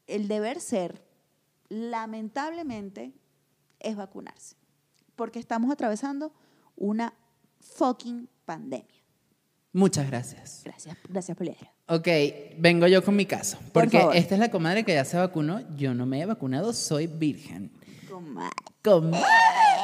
[0.07, 1.01] el deber ser,
[1.69, 3.13] lamentablemente,
[3.83, 4.55] es vacunarse.
[5.15, 6.33] Porque estamos atravesando
[6.75, 7.13] una
[7.59, 8.87] fucking pandemia.
[9.71, 10.61] Muchas gracias.
[10.63, 11.67] Gracias, gracias, Poliedro.
[11.87, 12.07] Ok,
[12.59, 13.57] vengo yo con mi caso.
[13.57, 14.15] Por Porque favor.
[14.15, 15.61] esta es la comadre que ya se vacunó.
[15.75, 17.71] Yo no me he vacunado, soy virgen.
[18.09, 18.51] Comadre.
[18.83, 19.25] Comadre.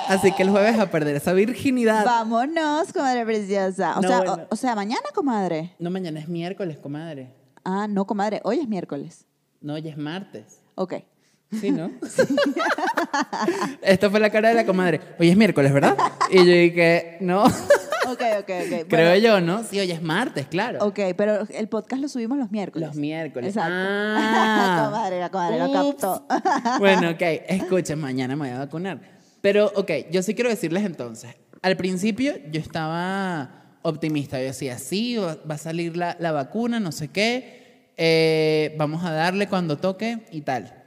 [0.08, 2.06] Así que el jueves a perder esa virginidad.
[2.06, 3.98] Vámonos, comadre preciosa.
[3.98, 4.34] O, No, sea, bueno.
[4.50, 5.74] o, o sea, mañana, comadre.
[5.80, 7.34] No, mañana es miércoles, comadre.
[7.64, 8.42] Ah, no, comadre.
[8.44, 9.26] Hoy es miércoles.
[9.62, 10.62] No, hoy es martes.
[10.76, 10.96] Ok.
[11.52, 11.92] Sí, ¿no?
[13.82, 15.02] Esta fue la cara de la comadre.
[15.20, 15.98] Hoy es miércoles, ¿verdad?
[16.30, 17.44] Y yo dije, no.
[17.44, 18.88] Ok, ok, ok.
[18.88, 19.64] Creo Bueno, yo, ¿no?
[19.64, 20.86] Sí, hoy es martes, claro.
[20.86, 22.88] Ok, pero el podcast lo subimos los miércoles.
[22.88, 23.56] Los miércoles.
[23.56, 23.74] Exacto.
[23.76, 24.90] Ah.
[24.92, 26.26] comadre, la comadre lo captó.
[26.80, 29.00] bueno, ok, escuchen, mañana me voy a vacunar.
[29.42, 35.18] Pero, ok, yo sí quiero decirles entonces, al principio yo estaba optimista, yo decía, sí,
[35.18, 39.78] va va a salir la, la vacuna, no sé qué, eh, vamos a darle cuando
[39.78, 40.79] toque y tal.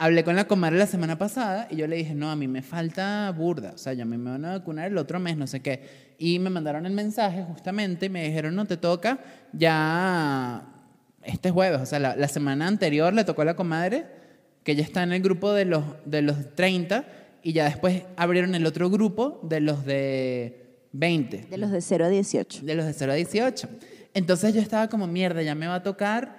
[0.00, 2.62] Hablé con la comadre la semana pasada y yo le dije, no, a mí me
[2.62, 5.60] falta burda, o sea, ya me me van a vacunar el otro mes, no sé
[5.60, 6.14] qué.
[6.18, 9.18] Y me mandaron el mensaje justamente y me dijeron, no, te toca
[9.52, 10.62] ya
[11.24, 14.06] este jueves, o sea, la, la semana anterior le tocó a la comadre,
[14.62, 17.04] que ya está en el grupo de los, de los 30,
[17.42, 22.04] y ya después abrieron el otro grupo de los de 20, De los de 0
[22.04, 22.64] a 18.
[22.64, 23.68] de los de 0 a 18.
[24.14, 26.37] Entonces yo estaba como, mierda, ya me va a tocar,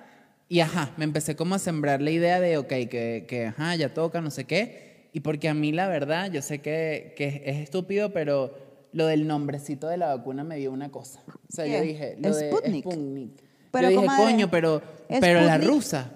[0.50, 3.94] y ajá, me empecé como a sembrar la idea de, ok, que, que ajá, ya
[3.94, 7.42] toca, no sé qué, y porque a mí la verdad, yo sé que, que es,
[7.46, 8.54] es estúpido, pero
[8.92, 11.22] lo del nombrecito de la vacuna me dio una cosa.
[11.28, 11.82] O sea, yo ¿Qué?
[11.82, 12.84] dije, lo de Sputnik.
[12.86, 13.44] Sputnik.
[13.72, 14.82] Pero, yo dije, coño, pero,
[15.20, 16.12] pero la Sputnik- rusa.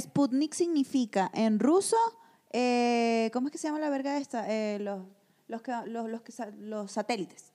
[0.00, 1.96] Sputnik significa en ruso,
[2.52, 4.46] eh, ¿cómo es que se llama la verga esta?
[4.48, 5.00] Eh, los,
[5.48, 7.52] los, que, los, los, que los satélites.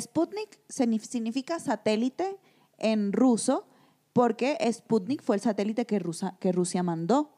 [0.00, 2.36] Sputnik signif- significa satélite
[2.78, 3.66] en ruso
[4.12, 7.32] porque Sputnik fue el satélite que, Rusa- que Rusia mandó.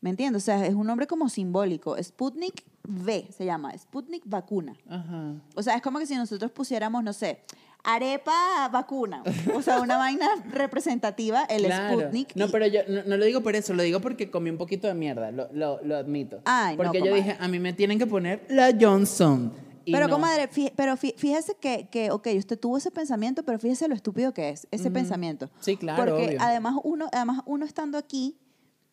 [0.00, 0.42] ¿Me entiendes?
[0.42, 1.96] O sea, es un nombre como simbólico.
[2.02, 4.74] Sputnik V se llama, Sputnik vacuna.
[4.88, 5.34] Ajá.
[5.54, 7.38] O sea, es como que si nosotros pusiéramos, no sé,
[7.84, 9.22] arepa vacuna.
[9.54, 12.00] O sea, una vaina representativa, el Claro.
[12.00, 12.34] Sputnik.
[12.34, 14.58] No, y- pero yo no, no lo digo por eso, lo digo porque comí un
[14.58, 16.40] poquito de mierda, lo, lo, lo admito.
[16.46, 17.22] Ay, no, porque yo comadre.
[17.22, 19.52] dije, a mí me tienen que poner la Johnson.
[19.84, 20.14] Y pero, no.
[20.14, 23.94] comadre, fí- pero fí- fíjese que, que, ok, usted tuvo ese pensamiento, pero fíjese lo
[23.94, 25.50] estúpido que es, ese pensamiento.
[25.60, 26.38] Sí, claro, Porque obvio.
[26.40, 28.38] además uno, además uno estando aquí,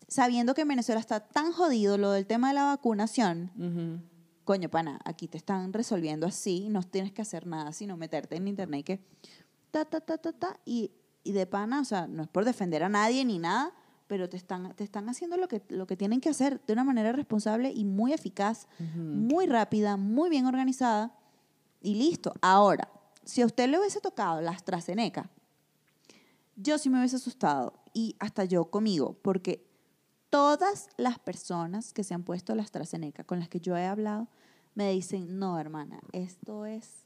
[0.08, 3.52] sabiendo que en Venezuela está tan jodido lo del tema de la vacunación,
[4.43, 8.47] coño, pana, aquí te están resolviendo así, no tienes que hacer nada, sino meterte en
[8.47, 8.99] internet y que
[9.71, 10.91] ta, ta, ta, ta, ta, y,
[11.23, 13.71] y de pana, o sea, no es por defender a nadie ni nada,
[14.10, 16.84] pero te están, te están haciendo lo que, lo que tienen que hacer de una
[16.84, 21.15] manera responsable y muy eficaz, muy rápida, muy bien organizada,
[21.80, 22.34] y listo.
[22.41, 22.89] Ahora,
[23.24, 25.30] si a usted le hubiese tocado la AstraZeneca,
[26.56, 29.63] yo sí me hubiese asustado, y hasta yo conmigo, porque
[30.32, 34.28] todas las personas que se han puesto la AstraZeneca con las que yo he hablado
[34.74, 37.06] me dicen, no, hermana, esto es,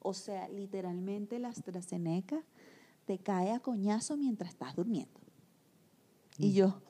[0.00, 2.42] o sea, literalmente la AstraZeneca
[3.04, 5.20] te cae a coñazo mientras estás durmiendo.
[6.38, 6.80] Y yo,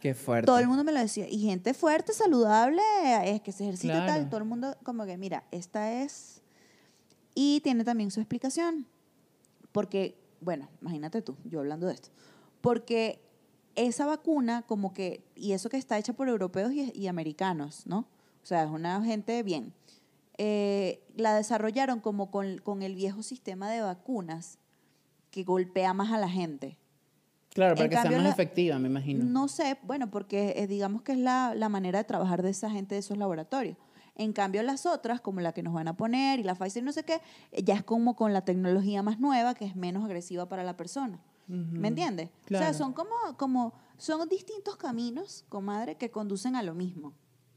[0.00, 0.46] Qué fuerte.
[0.46, 1.28] todo el mundo me lo decía.
[1.28, 2.82] Y gente fuerte, saludable,
[3.24, 4.12] es que se ejercita Claro.
[4.12, 4.28] tal.
[4.28, 6.42] Todo el mundo como que, mira, esta es...
[7.34, 8.86] Y tiene también su explicación.
[9.72, 12.10] Porque, bueno, imagínate tú, yo hablando de esto.
[12.60, 13.20] Porque
[13.74, 18.06] esa vacuna como que, y eso que está hecha por europeos y, y americanos, ¿no?
[18.42, 19.72] O sea, es una gente bien.
[20.38, 24.58] Eh, la desarrollaron como con, con el viejo sistema de vacunas
[25.30, 26.78] que golpea más a la gente.
[27.54, 29.24] Claro, para En que sea más la- efectiva, me imagino.
[29.24, 32.68] No sé, bueno, porque eh, digamos que es la, la manera de trabajar de esa
[32.68, 33.76] gente de esos laboratorios.
[34.16, 36.86] En cambio, las otras, como la que nos van a poner y la Pfizer y
[36.86, 37.20] no sé qué,
[37.52, 40.76] eh, ya es como con la tecnología más nueva, que es menos agresiva para la
[40.76, 41.18] persona.
[41.46, 42.30] ¿Me entiendes?
[42.44, 42.64] O Claro.
[42.64, 47.12] sea, son como, como, son distintos caminos, comadre, que conducen a lo mismo.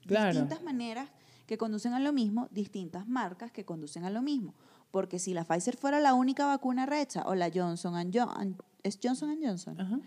[0.06, 0.32] Claro.
[0.32, 1.10] Distintas maneras
[1.46, 4.54] que conducen a lo mismo, distintas marcas que conducen a lo mismo.
[4.92, 8.58] Porque si la Pfizer fuera la única vacuna arrecha, o la Johnson Johnson,
[8.88, 9.80] ¿es Johnson Johnson?
[9.80, 10.00] Ajá.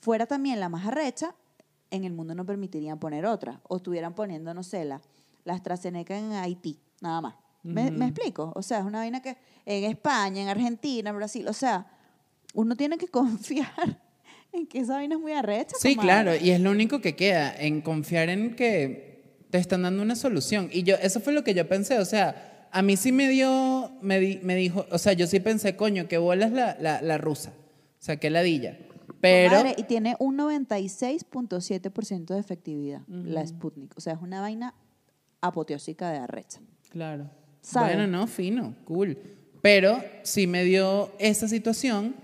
[0.00, 1.34] Fuera también la más arrecha,
[1.90, 3.60] en el mundo no permitirían poner otra.
[3.68, 5.00] O estuvieran poniendo, no sé, la,
[5.44, 7.34] la AstraZeneca en Haití, nada más.
[7.62, 8.52] ¿Me, me explico?
[8.54, 11.86] O sea, es una vaina que en España, en Argentina, en Brasil, o sea,
[12.54, 14.00] uno tiene que confiar
[14.52, 15.74] en que esa vaina es muy arrecha.
[15.78, 16.06] Sí, comadre.
[16.22, 20.14] claro, y es lo único que queda, en confiar en que te están dando una
[20.14, 20.68] solución.
[20.72, 23.90] Y yo, eso fue lo que yo pensé, o sea, a mí sí me dio,
[24.00, 27.02] me, di- me dijo, o sea, yo sí pensé, coño, que bola es la, la,
[27.02, 27.52] la rusa,
[28.06, 28.78] sea, qué ladilla.
[29.20, 33.92] Pero, Comadre, y tiene un 96.7% de efectividad, la Sputnik.
[33.96, 34.74] O sea, es una vaina
[35.40, 36.60] apoteósica de arrecha.
[36.90, 37.94] claro, ¿Sabe?
[37.96, 39.18] bueno, no, fino, cool.
[39.62, 42.14] Pero sí me dio esa situación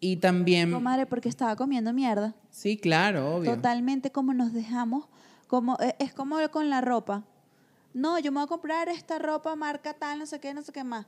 [0.00, 2.34] y también, Comadre, porque estaba comiendo mierda.
[2.50, 3.54] sí, claro, obvio.
[3.54, 5.06] Totalmente como nos dejamos,
[5.46, 7.24] como e- es como con la ropa.
[7.94, 10.72] No, yo me voy a comprar esta ropa marca tal, no sé qué, no sé
[10.72, 11.06] qué más.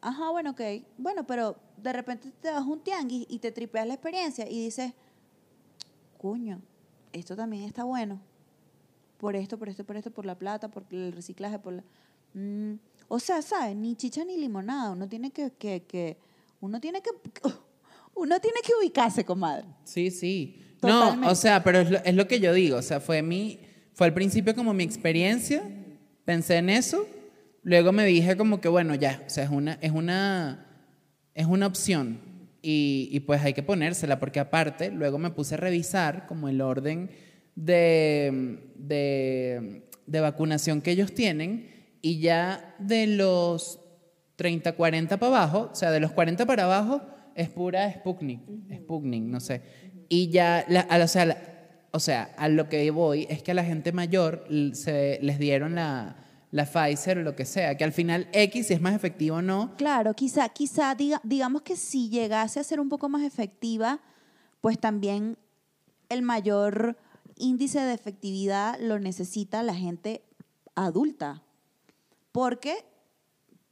[0.00, 0.60] Ajá, bueno, ok.
[0.98, 4.64] Bueno, pero de repente te vas a un tianguis y te tripeas la experiencia y
[4.64, 4.92] dices,
[6.18, 6.60] coño,
[7.12, 8.20] esto también está bueno.
[9.18, 11.84] Por esto, por esto, por esto, por la plata, por el reciclaje, por la...
[12.34, 12.74] Mm,
[13.08, 13.76] o sea, ¿sabes?
[13.76, 14.90] Ni chicha ni limonada.
[14.92, 16.16] Uno tiene que, que, que
[16.60, 17.10] uno tiene que,
[18.14, 19.66] uno tiene que ubicarse, comadre.
[19.84, 20.62] Sí, sí.
[20.80, 21.26] Totalmente.
[21.26, 22.78] No, o sea, pero es lo, es lo que yo digo.
[22.78, 23.60] O sea, fue mi,
[23.92, 25.62] fue al principio como mi experiencia.
[26.24, 27.06] Pensé en eso.
[27.62, 29.22] Luego me dije como que bueno, ya.
[29.26, 30.66] O sea, es una, es una,
[31.34, 32.20] es una opción.
[32.62, 34.18] Y, y pues hay que ponérsela.
[34.18, 37.10] Porque aparte, luego me puse a revisar como el orden
[37.54, 41.68] de, de, de vacunación que ellos tienen.
[42.02, 43.80] Y ya de los
[44.36, 47.02] 30, 40 para abajo, o sea, de los 40 para abajo
[47.34, 48.40] es pura Sputnik,
[48.74, 49.60] Sputnik, no sé.
[50.08, 51.36] Y ya, la- a o, sea, la-
[51.90, 55.74] o sea, a lo que voy es que a la gente mayor se, les dieron
[55.74, 56.16] la,
[56.50, 59.42] la Pfizer o lo que sea, que al final X, si es más efectivo o
[59.42, 64.00] no, Claro, quizá, quizá diga, digamos que si llegase a ser un poco más efectiva,
[64.60, 65.38] pues también
[66.08, 66.96] el mayor
[67.36, 70.22] índice de efectividad lo necesita la gente
[70.74, 71.42] adulta.
[72.32, 72.84] Porque,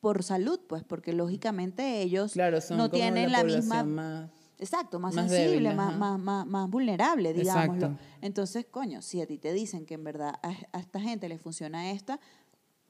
[0.00, 3.84] por salud, pues, porque lógicamente ellos claro, son no tienen la, misma...
[3.84, 4.30] más...
[4.60, 7.86] Exacto, más, más sensible, débil, más, más, más, más vulnerable, digámoslo.
[7.86, 8.04] Exacto.
[8.22, 11.38] Entonces, coño, si a ti te dicen que en verdad a, a esta gente le
[11.38, 12.18] funciona esta,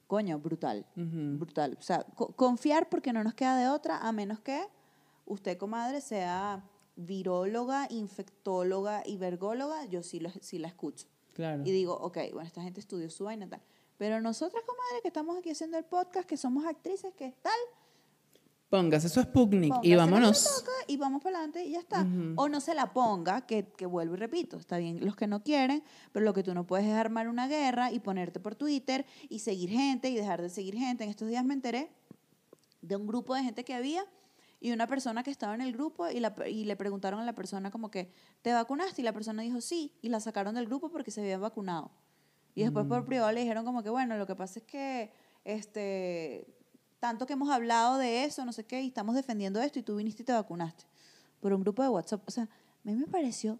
[0.09, 1.77] coño, brutal, brutal.
[1.79, 4.59] O sea, co- confiar porque no nos queda de otra, a menos que
[5.25, 6.63] usted, comadre, sea
[6.95, 11.07] viróloga, infectóloga y vergóloga, yo sí, lo- sí la escucho.
[11.33, 11.61] Claro.
[11.63, 13.61] Y digo, ok, bueno, esta gente estudió su vaina y tal.
[13.97, 17.59] Pero nosotras, comadre, que estamos aquí haciendo el podcast, que somos actrices, que tal,
[18.69, 20.65] Póngase su Sputnik y Póngasela vámonos.
[20.87, 22.05] Y vamos para adelante y ya está.
[22.35, 25.43] O no se la ponga, que, que vuelvo y repito, está bien los que no
[25.43, 29.05] quieren, pero lo que tú no puedes es armar una guerra y ponerte por Twitter
[29.27, 31.03] y seguir gente y dejar de seguir gente.
[31.03, 31.91] En estos días me enteré
[32.81, 34.05] de un grupo de gente que había
[34.59, 37.33] y una persona que estaba en el grupo y, la, y le preguntaron a la
[37.33, 39.01] persona como que, ¿te vacunaste?
[39.01, 41.91] Y la persona dijo sí y la sacaron del grupo porque se había vacunado.
[42.55, 45.11] Y después por privado le dijeron como que, bueno, lo que pasa es que,
[45.45, 46.58] este,
[46.99, 49.95] tanto que hemos hablado de eso, no sé qué, y estamos defendiendo esto y tú
[49.95, 50.85] viniste y te vacunaste.
[51.39, 52.21] Por un grupo de WhatsApp.
[52.27, 52.47] O sea, a
[52.83, 53.59] mí me pareció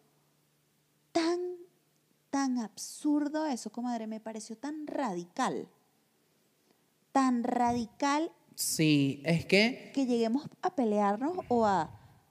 [1.12, 1.39] tan,
[2.30, 5.67] tan absurdo eso, comadre, me pareció tan radical.
[7.12, 11.89] Tan radical Sí, es que que lleguemos a pelearnos o a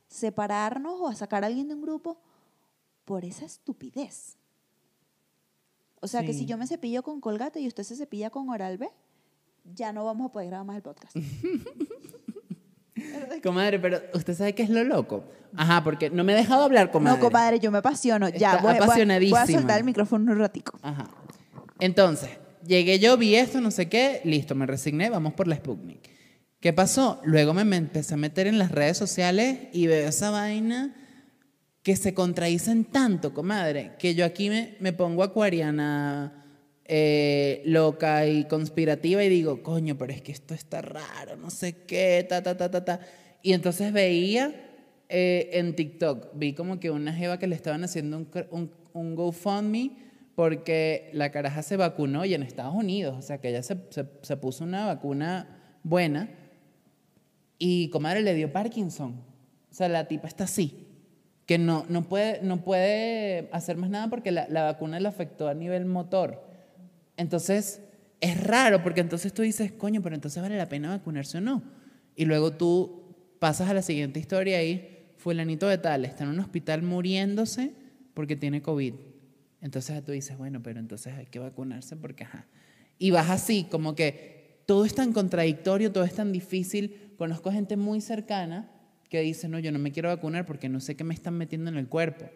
[0.08, 2.18] separarnos o a sacar a alguien de un grupo
[3.06, 4.36] por esa estupidez.
[6.00, 6.40] O sea, que Sí.
[6.40, 8.90] si yo me cepillo con Colgate y usted se cepilla con Oral B,
[9.74, 11.16] ya no vamos a poder grabar más el podcast.
[13.42, 15.24] Comadre, pero usted sabe qué es lo loco.
[15.56, 17.16] Ajá, porque no me he dejado hablar, comadre.
[17.18, 18.28] No, compadre, yo me apasiono.
[18.28, 19.46] Ya, Está voy, voy- voy a apasionadísima.
[19.46, 20.78] soltar el micrófono un ratico.
[20.82, 21.08] Ajá.
[21.78, 22.30] Entonces,
[22.66, 26.10] llegué yo, vi esto, no sé qué, listo, me resigné, vamos por la Sputnik.
[26.60, 27.20] ¿Qué pasó?
[27.24, 30.92] Luego me, me empecé a meter en las redes sociales y veo esa vaina
[31.84, 36.44] que se contradicen tanto, comadre, que yo aquí me, me pongo acuariana,
[36.88, 41.84] eh, loca y conspirativa y digo, coño, pero es que esto está raro, no sé
[41.86, 43.00] qué, ta, ta, ta, ta, ta.
[43.42, 44.54] Y entonces veía
[45.08, 49.14] eh, en TikTok, vi como que una jeva que le estaban haciendo un, un, un
[49.14, 49.92] GoFundMe
[50.34, 54.06] porque la caraja se vacunó y en Estados Unidos, o sea que ella se, se,
[54.22, 56.30] se puso una vacuna buena
[57.58, 59.20] y comadre le dio Parkinson.
[59.70, 60.86] O sea, la tipa está así,
[61.44, 65.48] que no, no, puede, no puede hacer más nada porque la, la vacuna le afectó
[65.48, 66.47] a nivel motor.
[67.18, 67.82] Entonces,
[68.20, 71.62] es raro porque entonces tú dices, coño, pero entonces vale la pena vacunarse o no.
[72.16, 76.38] Y luego tú pasas a la siguiente historia y fulanito de tal está en un
[76.38, 77.72] hospital muriéndose
[78.14, 78.94] porque tiene COVID.
[79.60, 82.46] Entonces tú dices, bueno, pero entonces hay que vacunarse porque, ajá.
[82.98, 87.14] Y vas así, como que todo es tan contradictorio, todo es tan difícil.
[87.16, 88.70] Conozco gente muy cercana
[89.08, 91.70] que dice, no, yo no me quiero vacunar porque no sé qué me están metiendo
[91.70, 92.26] en el cuerpo.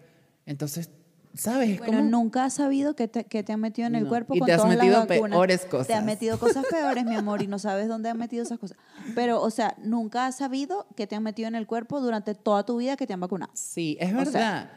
[0.46, 0.90] Entonces,
[1.34, 1.70] ¿sabes?
[1.70, 4.08] Es Bueno, nunca has sabido que te, que te han metido en el No.
[4.08, 5.30] cuerpo Y con te has todas las metido vacunas.
[5.30, 5.90] peores Te cosas.
[5.96, 8.76] han metido cosas peores, mi amor, y no sabes dónde han metido esas cosas.
[9.14, 12.64] Pero, o sea, nunca has sabido que te han metido en el cuerpo durante toda
[12.64, 13.50] tu vida que te han vacunado.
[13.54, 14.70] Sí, es O sea- verdad.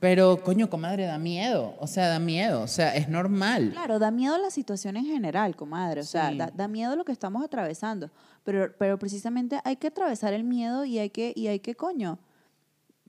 [0.00, 1.74] Pero, coño, comadre, da miedo.
[1.80, 2.62] O sea, da miedo.
[2.62, 3.70] O sea, es normal.
[3.72, 6.02] Claro, da miedo la situación en general, comadre.
[6.02, 6.38] O sea, Sí.
[6.38, 8.10] da, da miedo lo que estamos atravesando.
[8.44, 12.20] Pero, pero precisamente hay que atravesar el miedo y hay que, y hay que, coño,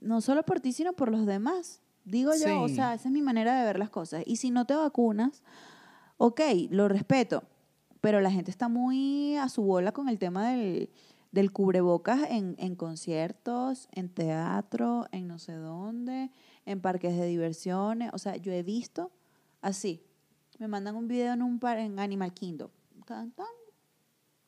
[0.00, 1.80] no solo por ti, sino por los demás.
[2.10, 4.22] Digo yo, o sea, esa es mi manera de ver las cosas.
[4.26, 5.42] Y si no te vacunas,
[6.16, 7.44] ok, lo respeto,
[8.00, 10.90] pero la gente está muy a su bola con el tema del,
[11.30, 16.30] del cubrebocas en, en conciertos, en teatro, en no sé dónde,
[16.66, 18.10] en parques de diversiones.
[18.12, 19.12] O sea, yo he visto
[19.60, 20.02] así.
[20.58, 22.70] Me mandan un video en un par en Animal Kingdom.
[23.06, 23.46] Tan, tan,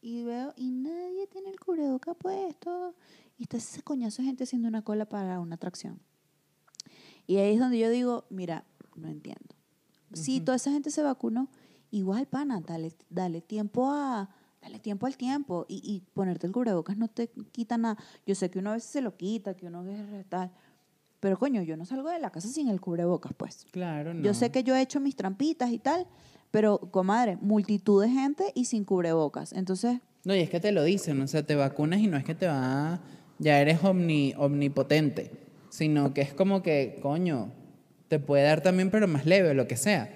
[0.01, 2.95] y veo, y nadie tiene el cubrebocas puesto.
[3.39, 6.01] Y está ese coñazo de gente haciendo una cola para una atracción.
[7.27, 8.65] Y ahí es donde yo digo, mira,
[8.97, 9.55] no entiendo.
[10.13, 11.49] Si toda esa gente se vacunó,
[11.91, 14.31] igual, pana, dale, dale tiempo a...
[14.61, 17.97] Dale tiempo al tiempo y, y ponerte el cubrebocas no te quita nada.
[18.25, 20.53] Yo sé que uno a veces se lo quita, que uno es tal.
[21.19, 23.67] Pero coño, yo no salgo de la casa sin el cubrebocas, pues.
[23.73, 24.23] Claro, no.
[24.23, 26.07] Yo sé que yo he hecho mis trampitas y tal,
[26.53, 29.53] pero, comadre, multitud de gente y sin cubrebocas.
[29.53, 32.23] Entonces, No, y es que te lo dicen, o sea, te vacunas y no es
[32.23, 33.01] que te va,
[33.41, 35.42] ya eres omni, omnipotente,
[35.73, 37.51] sino que es como que, coño,
[38.09, 40.11] te puede dar también, pero más leve o lo que sea.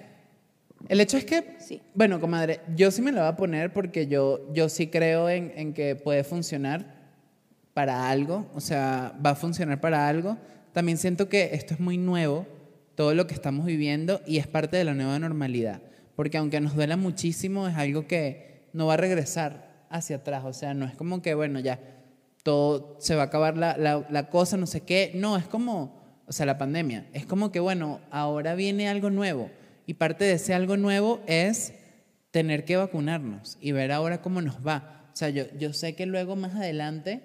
[0.87, 1.81] El hecho es que, Sí.
[1.95, 5.51] bueno, comadre, yo sí me la voy a poner porque yo, yo sí creo en,
[5.55, 6.85] en que puede funcionar
[7.73, 10.37] para algo, o sea, va a funcionar para algo.
[10.73, 12.45] También siento que esto es muy nuevo,
[12.93, 15.81] todo lo que estamos viviendo, y es parte de la nueva normalidad.
[16.15, 20.43] Porque aunque nos duela muchísimo, es algo que no va a regresar hacia atrás.
[20.45, 21.79] O sea, no es como que, bueno, ya
[22.47, 25.11] todo se va a acabar la, la, la cosa, no sé qué.
[25.13, 27.05] No, es como, o sea, la pandemia.
[27.11, 29.51] Es como que, bueno, ahora viene algo nuevo.
[29.85, 31.73] Y parte de ese algo nuevo es
[32.31, 35.09] tener que vacunarnos y ver ahora cómo nos va.
[35.11, 37.21] O sea, yo, yo sé que luego más adelante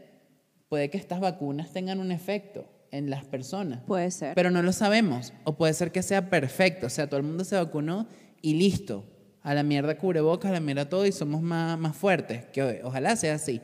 [0.68, 3.78] puede que estas vacunas tengan un efecto en las personas.
[3.86, 4.34] puede ser.
[4.34, 5.32] Pero no lo sabemos.
[5.44, 6.88] O puede ser que sea perfecto.
[6.88, 8.08] O sea, todo el mundo se vacunó
[8.40, 9.04] y listo.
[9.42, 12.46] A la mierda cubrebocas, a la mierda todo y somos más, más fuertes.
[12.46, 13.60] Que ojalá sea así.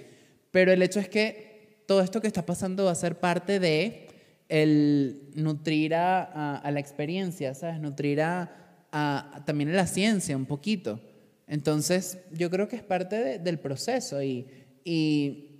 [0.52, 1.47] Pero el hecho es que
[1.88, 4.09] todo esto que está pasando va a ser parte de
[4.48, 7.81] el nutrir a, a- a la experiencia, ¿sabes?
[7.81, 8.51] Nutrir a,
[8.92, 11.01] a- también a la ciencia un poquito.
[11.46, 14.46] Entonces, yo creo que es parte de- del proceso y,
[14.85, 15.55] y,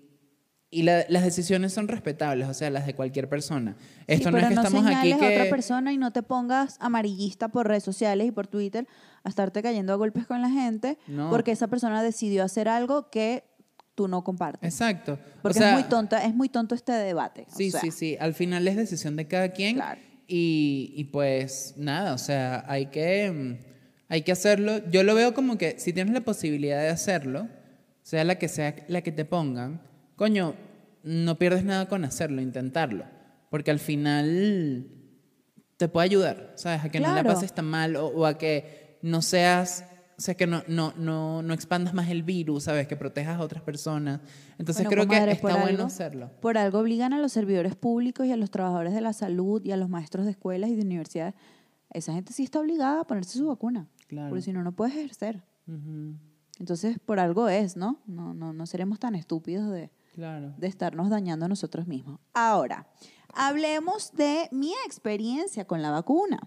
[0.71, 3.75] y la- las decisiones son respetables, o sea, las de cualquier persona.
[4.07, 5.51] Esto Sí, no es que estamos aquí señales a otra que...
[5.51, 8.87] persona y no te pongas amarillista por redes sociales y por Twitter
[9.25, 11.31] a estarte cayendo a golpes con la gente No.
[11.31, 13.45] porque esa persona decidió hacer algo que
[13.98, 14.62] tú no compartes.
[14.62, 15.14] Exacto.
[15.14, 17.46] O Porque sea, es muy tonta, es muy tonto este debate.
[17.50, 18.16] o Sí, sea, sí, sí.
[18.20, 19.74] Al final es decisión de cada quien.
[19.74, 20.00] Claro.
[20.28, 23.58] Y, y pues nada, o sea, hay que,
[24.08, 24.88] hay que hacerlo.
[24.88, 27.48] Yo lo veo como que si tienes la posibilidad de hacerlo,
[28.02, 29.82] sea la que sea la que te pongan,
[30.14, 30.54] coño,
[31.02, 33.04] no pierdes nada con hacerlo, intentarlo.
[33.50, 34.87] Porque al final
[35.76, 36.84] te puede ayudar, ¿sabes?
[36.84, 39.84] A que no la pases tan mal o, o a que no seas,
[40.18, 42.88] o sea, que no, no, no, no expandas más el virus, ¿sabes?
[42.88, 44.20] Que protejas a otras personas.
[44.59, 46.31] Entonces Bueno, creo comadre, que está bueno algo- hacerlo.
[46.40, 49.70] Por algo obligan a los servidores públicos y a los trabajadores de la salud y
[49.70, 51.35] a los maestros de escuelas y de universidades.
[51.90, 53.87] Esa gente sí está obligada a ponerse su vacuna.
[54.09, 54.28] Claro.
[54.31, 55.42] Porque si no, no puedes ejercer.
[55.68, 56.16] Ujú,
[56.59, 58.00] Entonces, por algo es, ¿no?
[58.07, 60.52] No, no, no seremos tan estúpidos de, Claro.
[60.59, 62.18] de estarnos dañando a nosotros mismos.
[62.35, 62.88] Ahora,
[63.35, 66.40] hablemos de mi experiencia con la vacuna.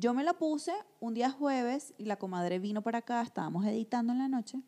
[0.00, 4.14] Yo me la puse un día jueves y la comadre vino para acá, estábamos editando
[4.14, 4.62] en la noche.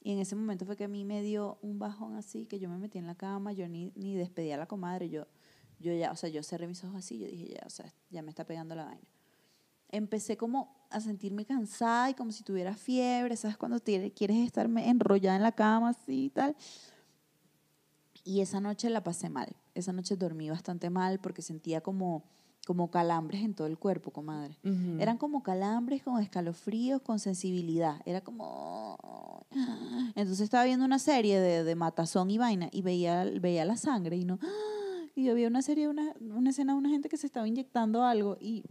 [0.00, 2.70] Y en ese momento fue que a mí me dio un bajón así, que yo
[2.70, 5.26] me metí en la cama, yo ni, ni despedí a la comadre, yo,
[5.80, 8.22] yo ya, o sea, yo cerré mis ojos así, yo dije, ya, o sea, ya
[8.22, 9.06] me está pegando la vaina.
[9.90, 13.58] Empecé como a sentirme cansada y como si tuviera fiebre, ¿sabes?
[13.58, 16.56] Cuando tiene- quieres estarme enrollada en la cama así y tal.
[18.24, 19.54] Y esa noche la pasé mal.
[19.74, 22.24] Esa noche dormí bastante mal porque sentía como,
[22.64, 24.56] como calambres en todo el cuerpo, comadre.
[24.64, 24.98] Ujú.
[25.00, 28.00] Eran como calambres con escalofríos, con sensibilidad.
[28.04, 28.96] Era como...
[30.14, 34.16] Entonces estaba viendo una serie de, de matazón y vaina y veía, veía la sangre
[34.16, 34.38] y no...
[35.16, 38.02] Y yo vi una serie, una, una escena de una gente que se estaba inyectando
[38.02, 38.64] algo y,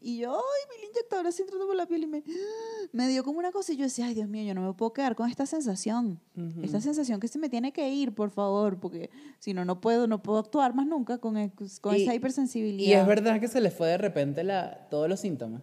[0.00, 2.22] y yo, ay, mi inyectador así entrando por la piel y me,
[2.92, 4.92] me dio como una cosa y yo decía, ay, Dios mío, yo no me puedo
[4.92, 6.20] quedar con esta sensación.
[6.62, 10.06] Esta sensación que se me tiene que ir, por favor, porque si no, no puedo,
[10.06, 11.34] no puedo actuar más nunca con,
[11.80, 12.88] con Y- esa hipersensibilidad.
[12.88, 15.62] Y es verdad que se les fue de repente la, todos los síntomas.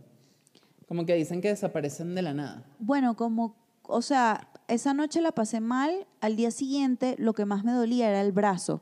[0.88, 2.64] Como que dicen que desaparecen de la nada.
[2.80, 6.06] Bueno, como, o sea, esa noche la pasé mal.
[6.22, 8.82] Al día siguiente, lo que más me dolía era el brazo.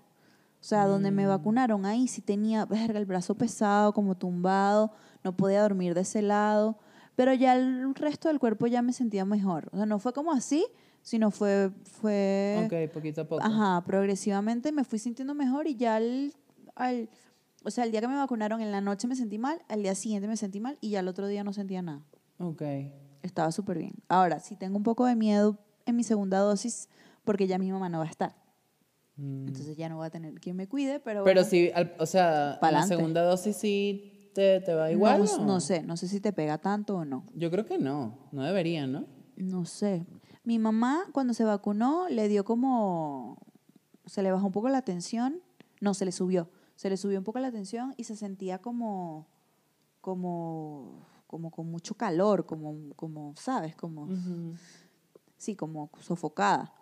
[0.63, 5.35] O sea, donde me vacunaron, ahí sí tenía, verga, el brazo pesado, como tumbado, no
[5.35, 6.77] podía dormir de ese lado.
[7.17, 9.67] Pero ya el resto del cuerpo ya me sentía mejor.
[9.73, 10.65] O sea, no fue como así,
[11.01, 13.43] sino fue, fue Ok, poquito a poco.
[13.43, 16.33] Ajá, progresivamente me fui sintiendo mejor y ya al,
[16.75, 17.09] al-
[17.65, 19.95] o sea, el día que me vacunaron en la noche me sentí mal, al día
[19.95, 22.03] siguiente me sentí mal y ya el otro día no sentía nada.
[22.37, 22.61] Ok.
[23.21, 23.95] Estaba súper bien.
[24.07, 26.87] Ahora, sí tengo un poco de miedo en mi segunda dosis
[27.25, 28.41] porque ya mi mamá no va a estar.
[29.15, 29.47] Mm.
[29.47, 32.05] Entonces ya no voy a tener quien me cuide, pero Pero bueno, sí, al- o
[32.05, 35.23] sea, la segunda dosis sí te, te va igual.
[35.23, 37.25] no, No, no sé, no sé si te pega tanto o no.
[37.35, 38.17] Yo creo que no.
[38.31, 39.05] No debería, ¿no?
[39.35, 40.05] No sé.
[40.43, 43.37] Mi mamá cuando se vacunó le dio como,
[44.05, 45.41] se le bajó un poco la tensión,
[45.79, 49.27] no, se le subió, se le subió un poco la tensión y se sentía como,
[50.01, 53.75] como, como con mucho calor, como, como, ¿sabes?
[53.75, 54.07] Como,
[55.37, 56.73] sí, como sofocada.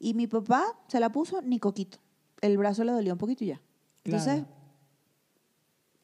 [0.00, 1.98] Y mi papá se la puso ni coquito.
[2.40, 3.60] El brazo le dolía un poquito y ya.
[4.04, 4.48] Entonces, Claro.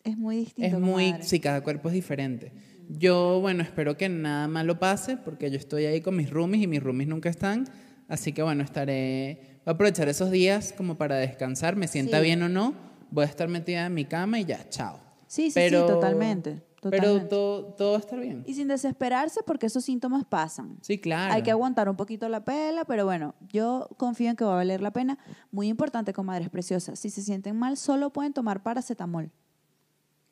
[0.05, 0.77] es muy distinto.
[0.77, 1.25] Es muy, comadre.
[1.25, 2.53] sí, cada cuerpo es diferente.
[2.89, 6.67] Yo, bueno, espero que nada malo pase, porque yo estoy ahí con mis roomies y
[6.67, 7.65] mis roomies nunca están.
[8.07, 12.25] Así que, bueno, estaré, voy a aprovechar esos días como para descansar, me sienta Sí.
[12.25, 12.75] bien o no,
[13.11, 15.01] voy a estar metida en mi cama y ya, chao.
[15.27, 17.29] Sí, sí, sí, totalmente, Pero totalmente.
[17.31, 18.43] todo, todo va a estar bien.
[18.47, 20.79] Y sin desesperarse porque esos síntomas pasan.
[20.83, 21.33] Sí, claro.
[21.35, 24.57] Hay que aguantar un poquito la pela, pero bueno, yo confío en que va a
[24.57, 25.19] valer la pena.
[25.51, 26.99] Muy importante, comadres preciosas.
[26.99, 29.31] Si se sienten mal, solo pueden tomar paracetamol.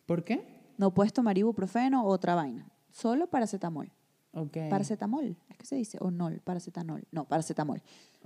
[0.06, 0.72] ¿Por qué?
[0.76, 2.68] No puedes tomar ibuprofeno o otra vaina.
[2.90, 3.90] Solo paracetamol.
[4.32, 4.56] Ok.
[4.68, 7.04] Paracetamol, es que se dice, o no, paracetamol.
[7.12, 7.80] No, paracetamol.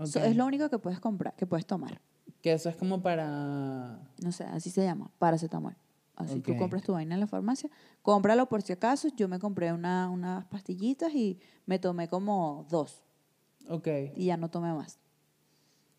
[0.04, 0.24] So- Ok.
[0.26, 2.00] es lo único que puedes comprar, que puedes tomar.
[2.40, 3.98] Que eso es como para...
[4.22, 5.76] No sé, así se llama, paracetamol.
[6.18, 6.58] Así tú Ok.
[6.58, 7.70] compras tu vaina en la farmacia,
[8.02, 9.08] cómpralo por si acaso.
[9.16, 13.02] Yo me compré una, unas pastillitas y me tomé como dos.
[13.70, 13.86] Ok.
[14.16, 14.98] y ya no tomé más.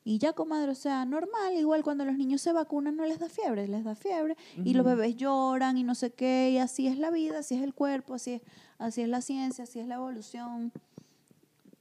[0.04, 3.30] Y ya, comadre, o sea, normal, igual cuando los niños se vacunan no les da
[3.30, 6.98] fiebre, les da fiebre, y los bebés lloran y no sé qué, y así es
[6.98, 8.42] la vida, así es el cuerpo, así es,
[8.80, 10.72] así es la ciencia, así es la evolución.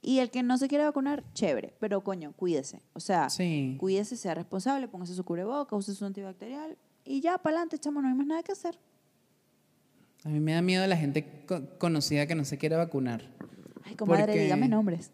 [0.01, 2.81] Y el que no se quiere vacunar, chévere, pero coño, cuídese.
[2.93, 3.75] O sea, Sí.
[3.79, 6.77] cuídese, sea responsable, póngase su cubreboca, use su antibacterial,
[7.09, 8.77] y ya, para adelante, chamo, no hay más nada que hacer.
[10.23, 13.23] A mí me da miedo la gente co- conocida que no se quiere vacunar.
[13.85, 15.11] Ay, comadre, Porque- dígame nombres.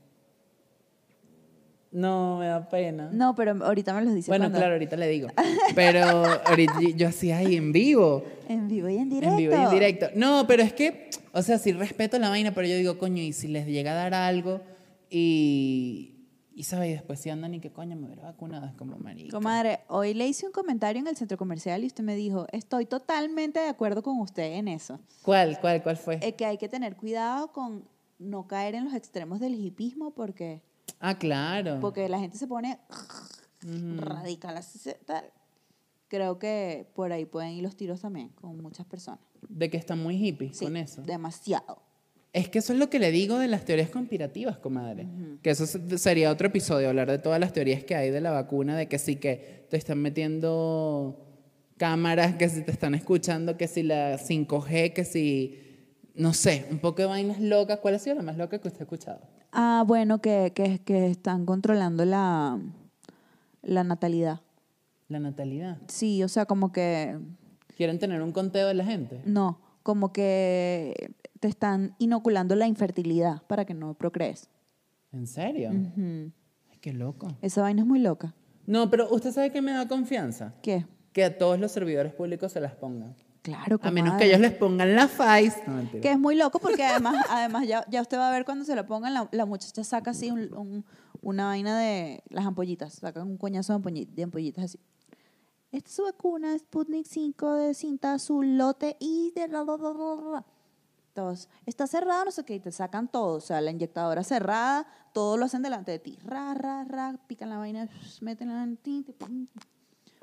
[1.92, 3.10] No, me da pena.
[3.14, 5.30] No, pero ahorita me los dice bueno, cuando- claro, ahorita le digo.
[5.76, 6.04] Pero
[6.46, 8.26] ahorita yo así, ay, en vivo.
[8.50, 9.32] En vivo y en directo.
[9.32, 10.08] En vivo y en directo.
[10.14, 13.32] No, pero es que, o sea, sí respeto la vaina, pero yo digo, coño, y
[13.32, 14.60] si les llega a dar algo
[15.10, 16.15] y,
[16.56, 16.90] y ¿sabes?
[16.90, 19.32] Y después si andan y que coño, me hubiera vacunado, es como marica.
[19.36, 22.86] Comadre, hoy le hice un comentario en el centro comercial y usted me dijo, estoy
[22.86, 25.00] totalmente de acuerdo con usted en eso.
[25.22, 26.18] ¿Cuál, cuál, cuál fue?
[26.22, 27.84] Eh, que hay que tener cuidado con
[28.20, 30.62] no caer en los extremos del hipismo porque,
[31.02, 31.80] ah, claro.
[31.82, 32.80] porque la gente se pone
[33.98, 34.58] radical.
[34.58, 35.26] así tal.
[36.08, 39.20] Creo que por ahí pueden ir los tiros también con muchas personas.
[39.50, 41.02] De que están muy hippies Sí, con eso.
[41.02, 41.82] demasiado.
[42.36, 45.08] Es que eso es lo que le digo de las teorías conspirativas, comadre.
[45.42, 48.32] Que eso se- sería otro episodio, hablar de todas las teorías que hay de la
[48.32, 51.26] vacuna, de que sí que te están metiendo
[51.78, 55.58] cámaras, que si te están escuchando, que si la 5G, que si,
[56.14, 57.80] no sé, un poco de vainas locas.
[57.80, 59.22] ¿Cuál ha sido la más loca que usted ha escuchado?
[59.54, 62.60] Ah, bueno, que, que, que están controlando la,
[63.62, 64.42] la natalidad.
[65.08, 65.78] La natalidad.
[65.88, 67.18] Sí, o sea, como que
[67.78, 69.22] ¿Quieren tener un conteo de la gente?
[69.26, 74.50] No, como que te están inoculando la infertilidad para que no procrees.
[75.12, 75.70] ¿En serio?
[75.70, 76.32] Ujú.
[76.72, 77.28] Ay, qué loco.
[77.44, 78.34] Esa vaina es muy loca.
[78.66, 80.56] No, pero usted sabe que me da confianza.
[80.64, 80.88] ¿Qué?
[81.14, 83.16] Que a todos los servidores públicos se las pongan.
[83.44, 84.26] Claro, A menos que comadre.
[84.26, 85.54] ellos les pongan la FAIS.
[85.68, 86.02] No, mentira.
[86.02, 88.76] Que es muy loco porque además, además ya, ya usted va a ver cuando se
[88.76, 90.84] la pongan, la, la muchacha saca así un- un-
[91.22, 94.80] una vaina de las ampollitas, sacan un coñazo de, ampolli- de ampollitas así.
[95.76, 100.46] Esta es su vacuna, Sputnik 5 de cinta azul, lote y de la, la, la.
[101.14, 104.88] Todos, está cerrado, no sé qué, y te sacan todo, o sea, la inyectadora cerrada,
[105.14, 106.18] todo lo hacen delante de ti.
[106.24, 107.90] Ra, ra, ra, pican la vaina,
[108.22, 109.06] meten la ti.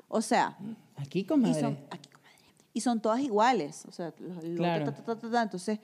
[0.07, 0.57] O sea,
[0.95, 1.61] Aquí, y comadre.
[1.61, 2.37] son, aquí, comadre.
[2.73, 3.85] Y son todas iguales.
[3.87, 4.91] O sea, los- Claro.
[4.91, 5.79] ta, ta, ta, entonces,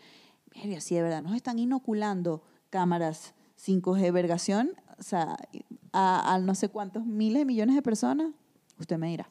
[0.55, 2.41] verga, sí, de verdad, nos están inoculando
[2.71, 5.37] cámaras 5G vergación, o sea,
[5.93, 8.31] a, a no sé cuántos miles de millones de personas.
[8.79, 9.29] Usted me dirá.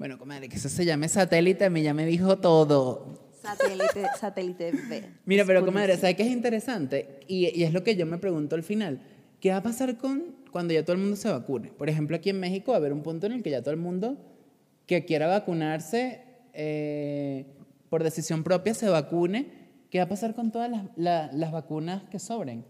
[0.00, 3.28] Bueno, comadre, que eso se llame satélite, a mí ya me dijo todo.
[3.42, 5.02] Satélite, satélite B.
[5.26, 5.98] Mira, pero comadre.
[5.98, 7.20] ¿sabes qué es interesante?
[7.28, 9.02] Y, y es lo que yo me pregunto al final.
[9.40, 11.68] ¿Qué va a pasar con cuando ya todo el mundo se vacune?
[11.68, 13.72] Por ejemplo, aquí en México va a haber un punto en el que ya todo
[13.74, 14.16] el mundo
[14.86, 16.22] que quiera vacunarse
[16.54, 17.44] eh,
[17.90, 19.68] por decisión propia se vacune.
[19.90, 22.64] ¿Qué va a pasar con todas las, la- las vacunas que sobren?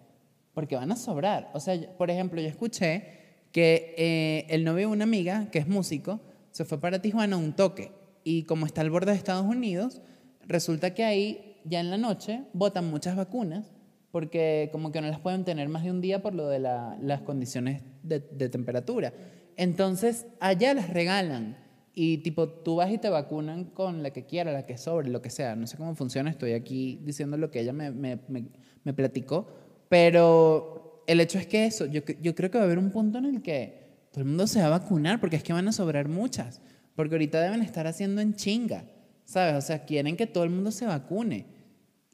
[0.52, 1.48] porque van a sobrar.
[1.54, 3.04] O sea, por ejemplo, yo escuché
[3.52, 6.20] que eh, el novio de una amiga, que es músico,
[6.50, 7.92] se fue para Tijuana un toque.
[8.24, 10.02] Y como está al borde de Estados Unidos,
[10.46, 13.72] resulta que ahí, ya en la noche, botan muchas vacunas,
[14.10, 16.98] porque como que no las pueden tener más de un día por lo de la-
[17.00, 19.12] las condiciones de, de temperatura.
[19.56, 21.56] Entonces, allá las regalan.
[21.94, 25.20] Y tipo, tú vas y te vacunan con la que quiera, la que sobre, lo
[25.22, 25.54] que sea.
[25.56, 28.44] No sé cómo funciona, estoy aquí diciendo lo que ella me, me, me,
[28.84, 29.48] me platicó.
[29.88, 33.18] Pero el hecho es que eso, yo, yo creo que va a haber un punto
[33.18, 35.72] en el que todo el mundo se va a vacunar, porque es que van a
[35.72, 36.60] sobrar muchas.
[36.96, 38.84] Porque ahorita deben estar haciendo en chinga,
[39.24, 39.54] ¿sabes?
[39.54, 41.46] O sea, quieren que todo el mundo se vacune.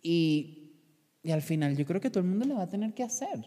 [0.03, 0.72] Y,
[1.22, 3.47] y al final yo creo que todo el mundo lo va a tener que hacer.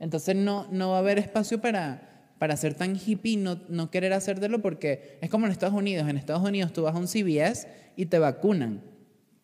[0.00, 3.90] Entonces no, no va a haber espacio para, para ser tan hippie y no, no
[3.90, 6.08] querer hacértelo porque es como en Estados Unidos.
[6.08, 8.80] En Estados Unidos tú vas a un CVS y te vacunan.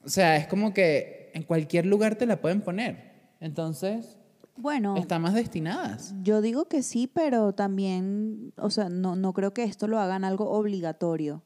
[0.04, 3.12] O sea, es como que en cualquier lugar te la pueden poner.
[3.40, 4.16] Entonces,
[4.56, 6.14] Bueno, están más destinadas.
[6.22, 10.24] yo digo que sí, pero también, o sea, no, no creo que esto lo hagan
[10.24, 11.42] algo obligatorio.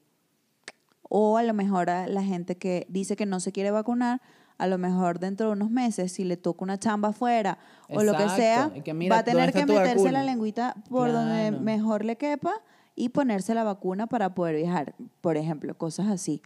[1.09, 4.21] O a lo mejor a la gente que dice que no se quiere vacunar,
[4.59, 8.15] a lo mejor dentro de unos meses, si le toca una chamba afuera o lo
[8.15, 10.13] que sea, y que mira, va a tener ¿dónde está que meterse vacuna?
[10.13, 12.61] la lengüita por donde mejor le quepa
[13.01, 16.43] y ponerse la vacuna para poder viajar, por ejemplo, cosas así.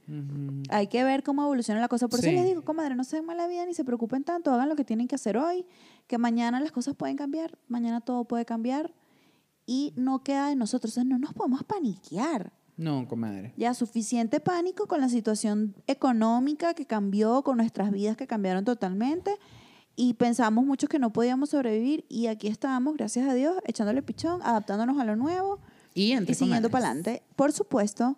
[0.69, 2.09] Hay que ver cómo evoluciona la cosa.
[2.09, 2.27] Por Sí.
[2.29, 4.53] eso les digo, comadre, no se den mala vida ni se preocupen tanto.
[4.53, 5.65] Hagan lo que tienen que hacer hoy,
[6.07, 8.93] que mañana las cosas pueden cambiar, mañana todo puede cambiar
[9.65, 10.93] y no queda de nosotros.
[10.93, 12.53] O sea, no nos podemos paniquear.
[12.77, 13.55] No, comadre.
[13.57, 19.37] Ya suficiente pánico con la situación económica que cambió, con nuestras vidas que cambiaron totalmente
[19.97, 24.41] y pensamos mucho que no podíamos sobrevivir y aquí estamos, gracias a Dios, echándole pichón,
[24.43, 25.61] adaptándonos a lo nuevo
[25.95, 26.73] Y entre y siguiendo comadres.
[26.73, 27.23] para adelante.
[27.37, 28.17] Por supuesto,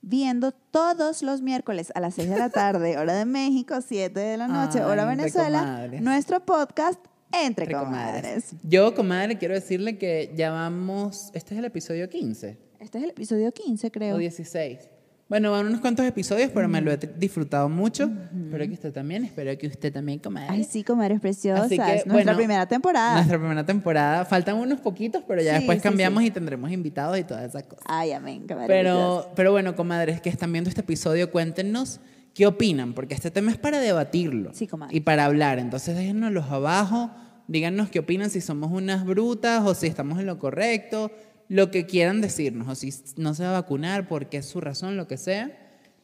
[0.00, 4.36] viendo todos los miércoles a las 6 de la tarde, hora de México, 7 de
[4.36, 6.02] la noche, Ay, hora Venezuela, comadres.
[6.02, 7.00] nuestro podcast
[7.32, 8.52] Entre, Entre comadres.
[8.62, 11.30] Yo, comadre, quiero decirle que ya vamos.
[11.34, 14.14] Este es el episodio 15 Este es el episodio 15, creo.
[14.16, 14.88] o 16.
[15.28, 18.04] Bueno, van unos cuantos episodios, pero me lo he disfrutado mucho.
[18.44, 19.24] Espero que usted también.
[19.24, 20.48] Espero que usted también, comadre.
[20.50, 21.66] Ay, sí, comadres preciosas.
[21.66, 23.14] Así que, Nuestra bueno, primera temporada.
[23.16, 24.24] Nuestra primera temporada.
[24.24, 26.28] Faltan unos poquitos, pero ya Sí, después sí, cambiamos sí.
[26.28, 27.84] y tendremos invitados y todas esas cosas.
[27.86, 28.68] Ay, amén, comadres.
[28.68, 32.00] Pero, pero bueno, comadres que están viendo este episodio, cuéntenos
[32.32, 34.96] qué opinan, porque este tema es para debatirlo Sí, comadre.
[34.96, 35.58] y para hablar.
[35.58, 37.10] Entonces déjennos abajo,
[37.48, 41.10] díganos qué opinan, si somos unas brutas o si estamos en lo correcto,
[41.48, 44.96] lo que quieran decirnos, o si no se va a vacunar, porque es su razón,
[44.96, 45.50] lo que sea.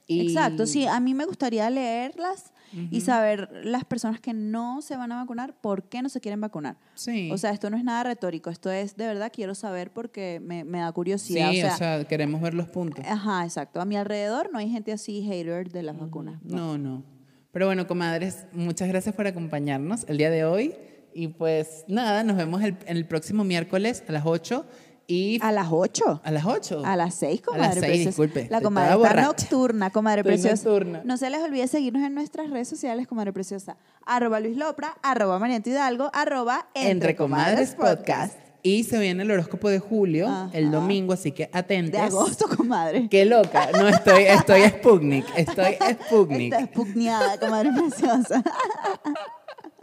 [0.07, 2.53] Y- Exacto, sí, a mí me gustaría leerlas
[2.91, 6.41] y saber las personas que no se van a vacunar, por qué no se quieren
[6.41, 6.77] vacunar.
[6.95, 7.31] Sí.
[7.31, 10.65] O sea, esto no es nada retórico, esto es de verdad quiero saber porque me,
[10.65, 11.51] me da sí, curiosidad.
[11.51, 13.05] o sea, queremos ver los puntos.
[13.07, 13.81] Ajá, exacto.
[13.81, 16.43] A mi alrededor no hay gente así hater de las vacunas.
[16.43, 17.05] No, no.
[17.53, 20.75] Pero bueno, comadres, muchas gracias por acompañarnos el día de hoy.
[21.15, 24.67] Y pues nada, nos vemos el, el próximo miércoles a las 8
[25.07, 26.21] y A las 8.
[26.25, 26.83] a las 8.
[26.85, 28.09] A las 6, A comadre las seis, preciosa.
[28.09, 29.23] disculpe, La comadre está borracha.
[29.27, 30.69] nocturna, comadre Estoy preciosa.
[30.69, 31.03] nocturna.
[31.05, 33.77] No se les olvide seguirnos en nuestras redes sociales, comadre preciosa.
[34.07, 38.39] Arroba Luis Lopra, arroba Marianto Hidalgo, arroba Entre Comadres Podcast.
[38.67, 40.49] Y se viene el horóscopo de julio, Ajá.
[40.55, 41.93] el domingo, así que atentos.
[42.01, 43.09] De agosto, comadre.
[43.11, 43.69] Qué loca.
[43.73, 45.27] No, estoy, estoy Sputnik.
[45.37, 45.77] Estoy
[46.07, 46.51] Sputnik.
[46.55, 48.43] Está espugneada, comadre preciosa.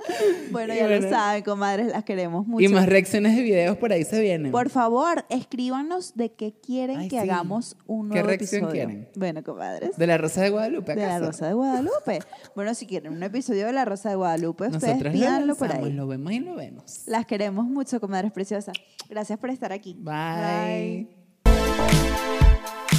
[0.51, 2.63] bueno, Y ya lo saben, comadres, las queremos mucho.
[2.63, 4.51] Y más reacciones de videos por ahí se vienen.
[4.51, 7.29] Por favor, escríbanos de qué quieren Ay, que sí.
[7.29, 8.71] hagamos un ¿Qué nuevo reacción episodio.
[8.87, 9.09] quieren?
[9.15, 9.97] Bueno, comadres.
[9.97, 11.31] De la Rosa de Guadalupe, De la ¿acaso?
[11.31, 12.19] Rosa de Guadalupe.
[12.55, 15.91] Bueno, si quieren un episodio de la Rosa de Guadalupe, ustedes Nosotros pídanlo por ahí.
[15.91, 17.03] lo vemos y lo vemos.
[17.05, 18.75] Las queremos mucho, comadres preciosas.
[19.09, 19.95] Gracias por estar aquí.
[19.99, 21.07] Bye.
[21.43, 22.90] Bye.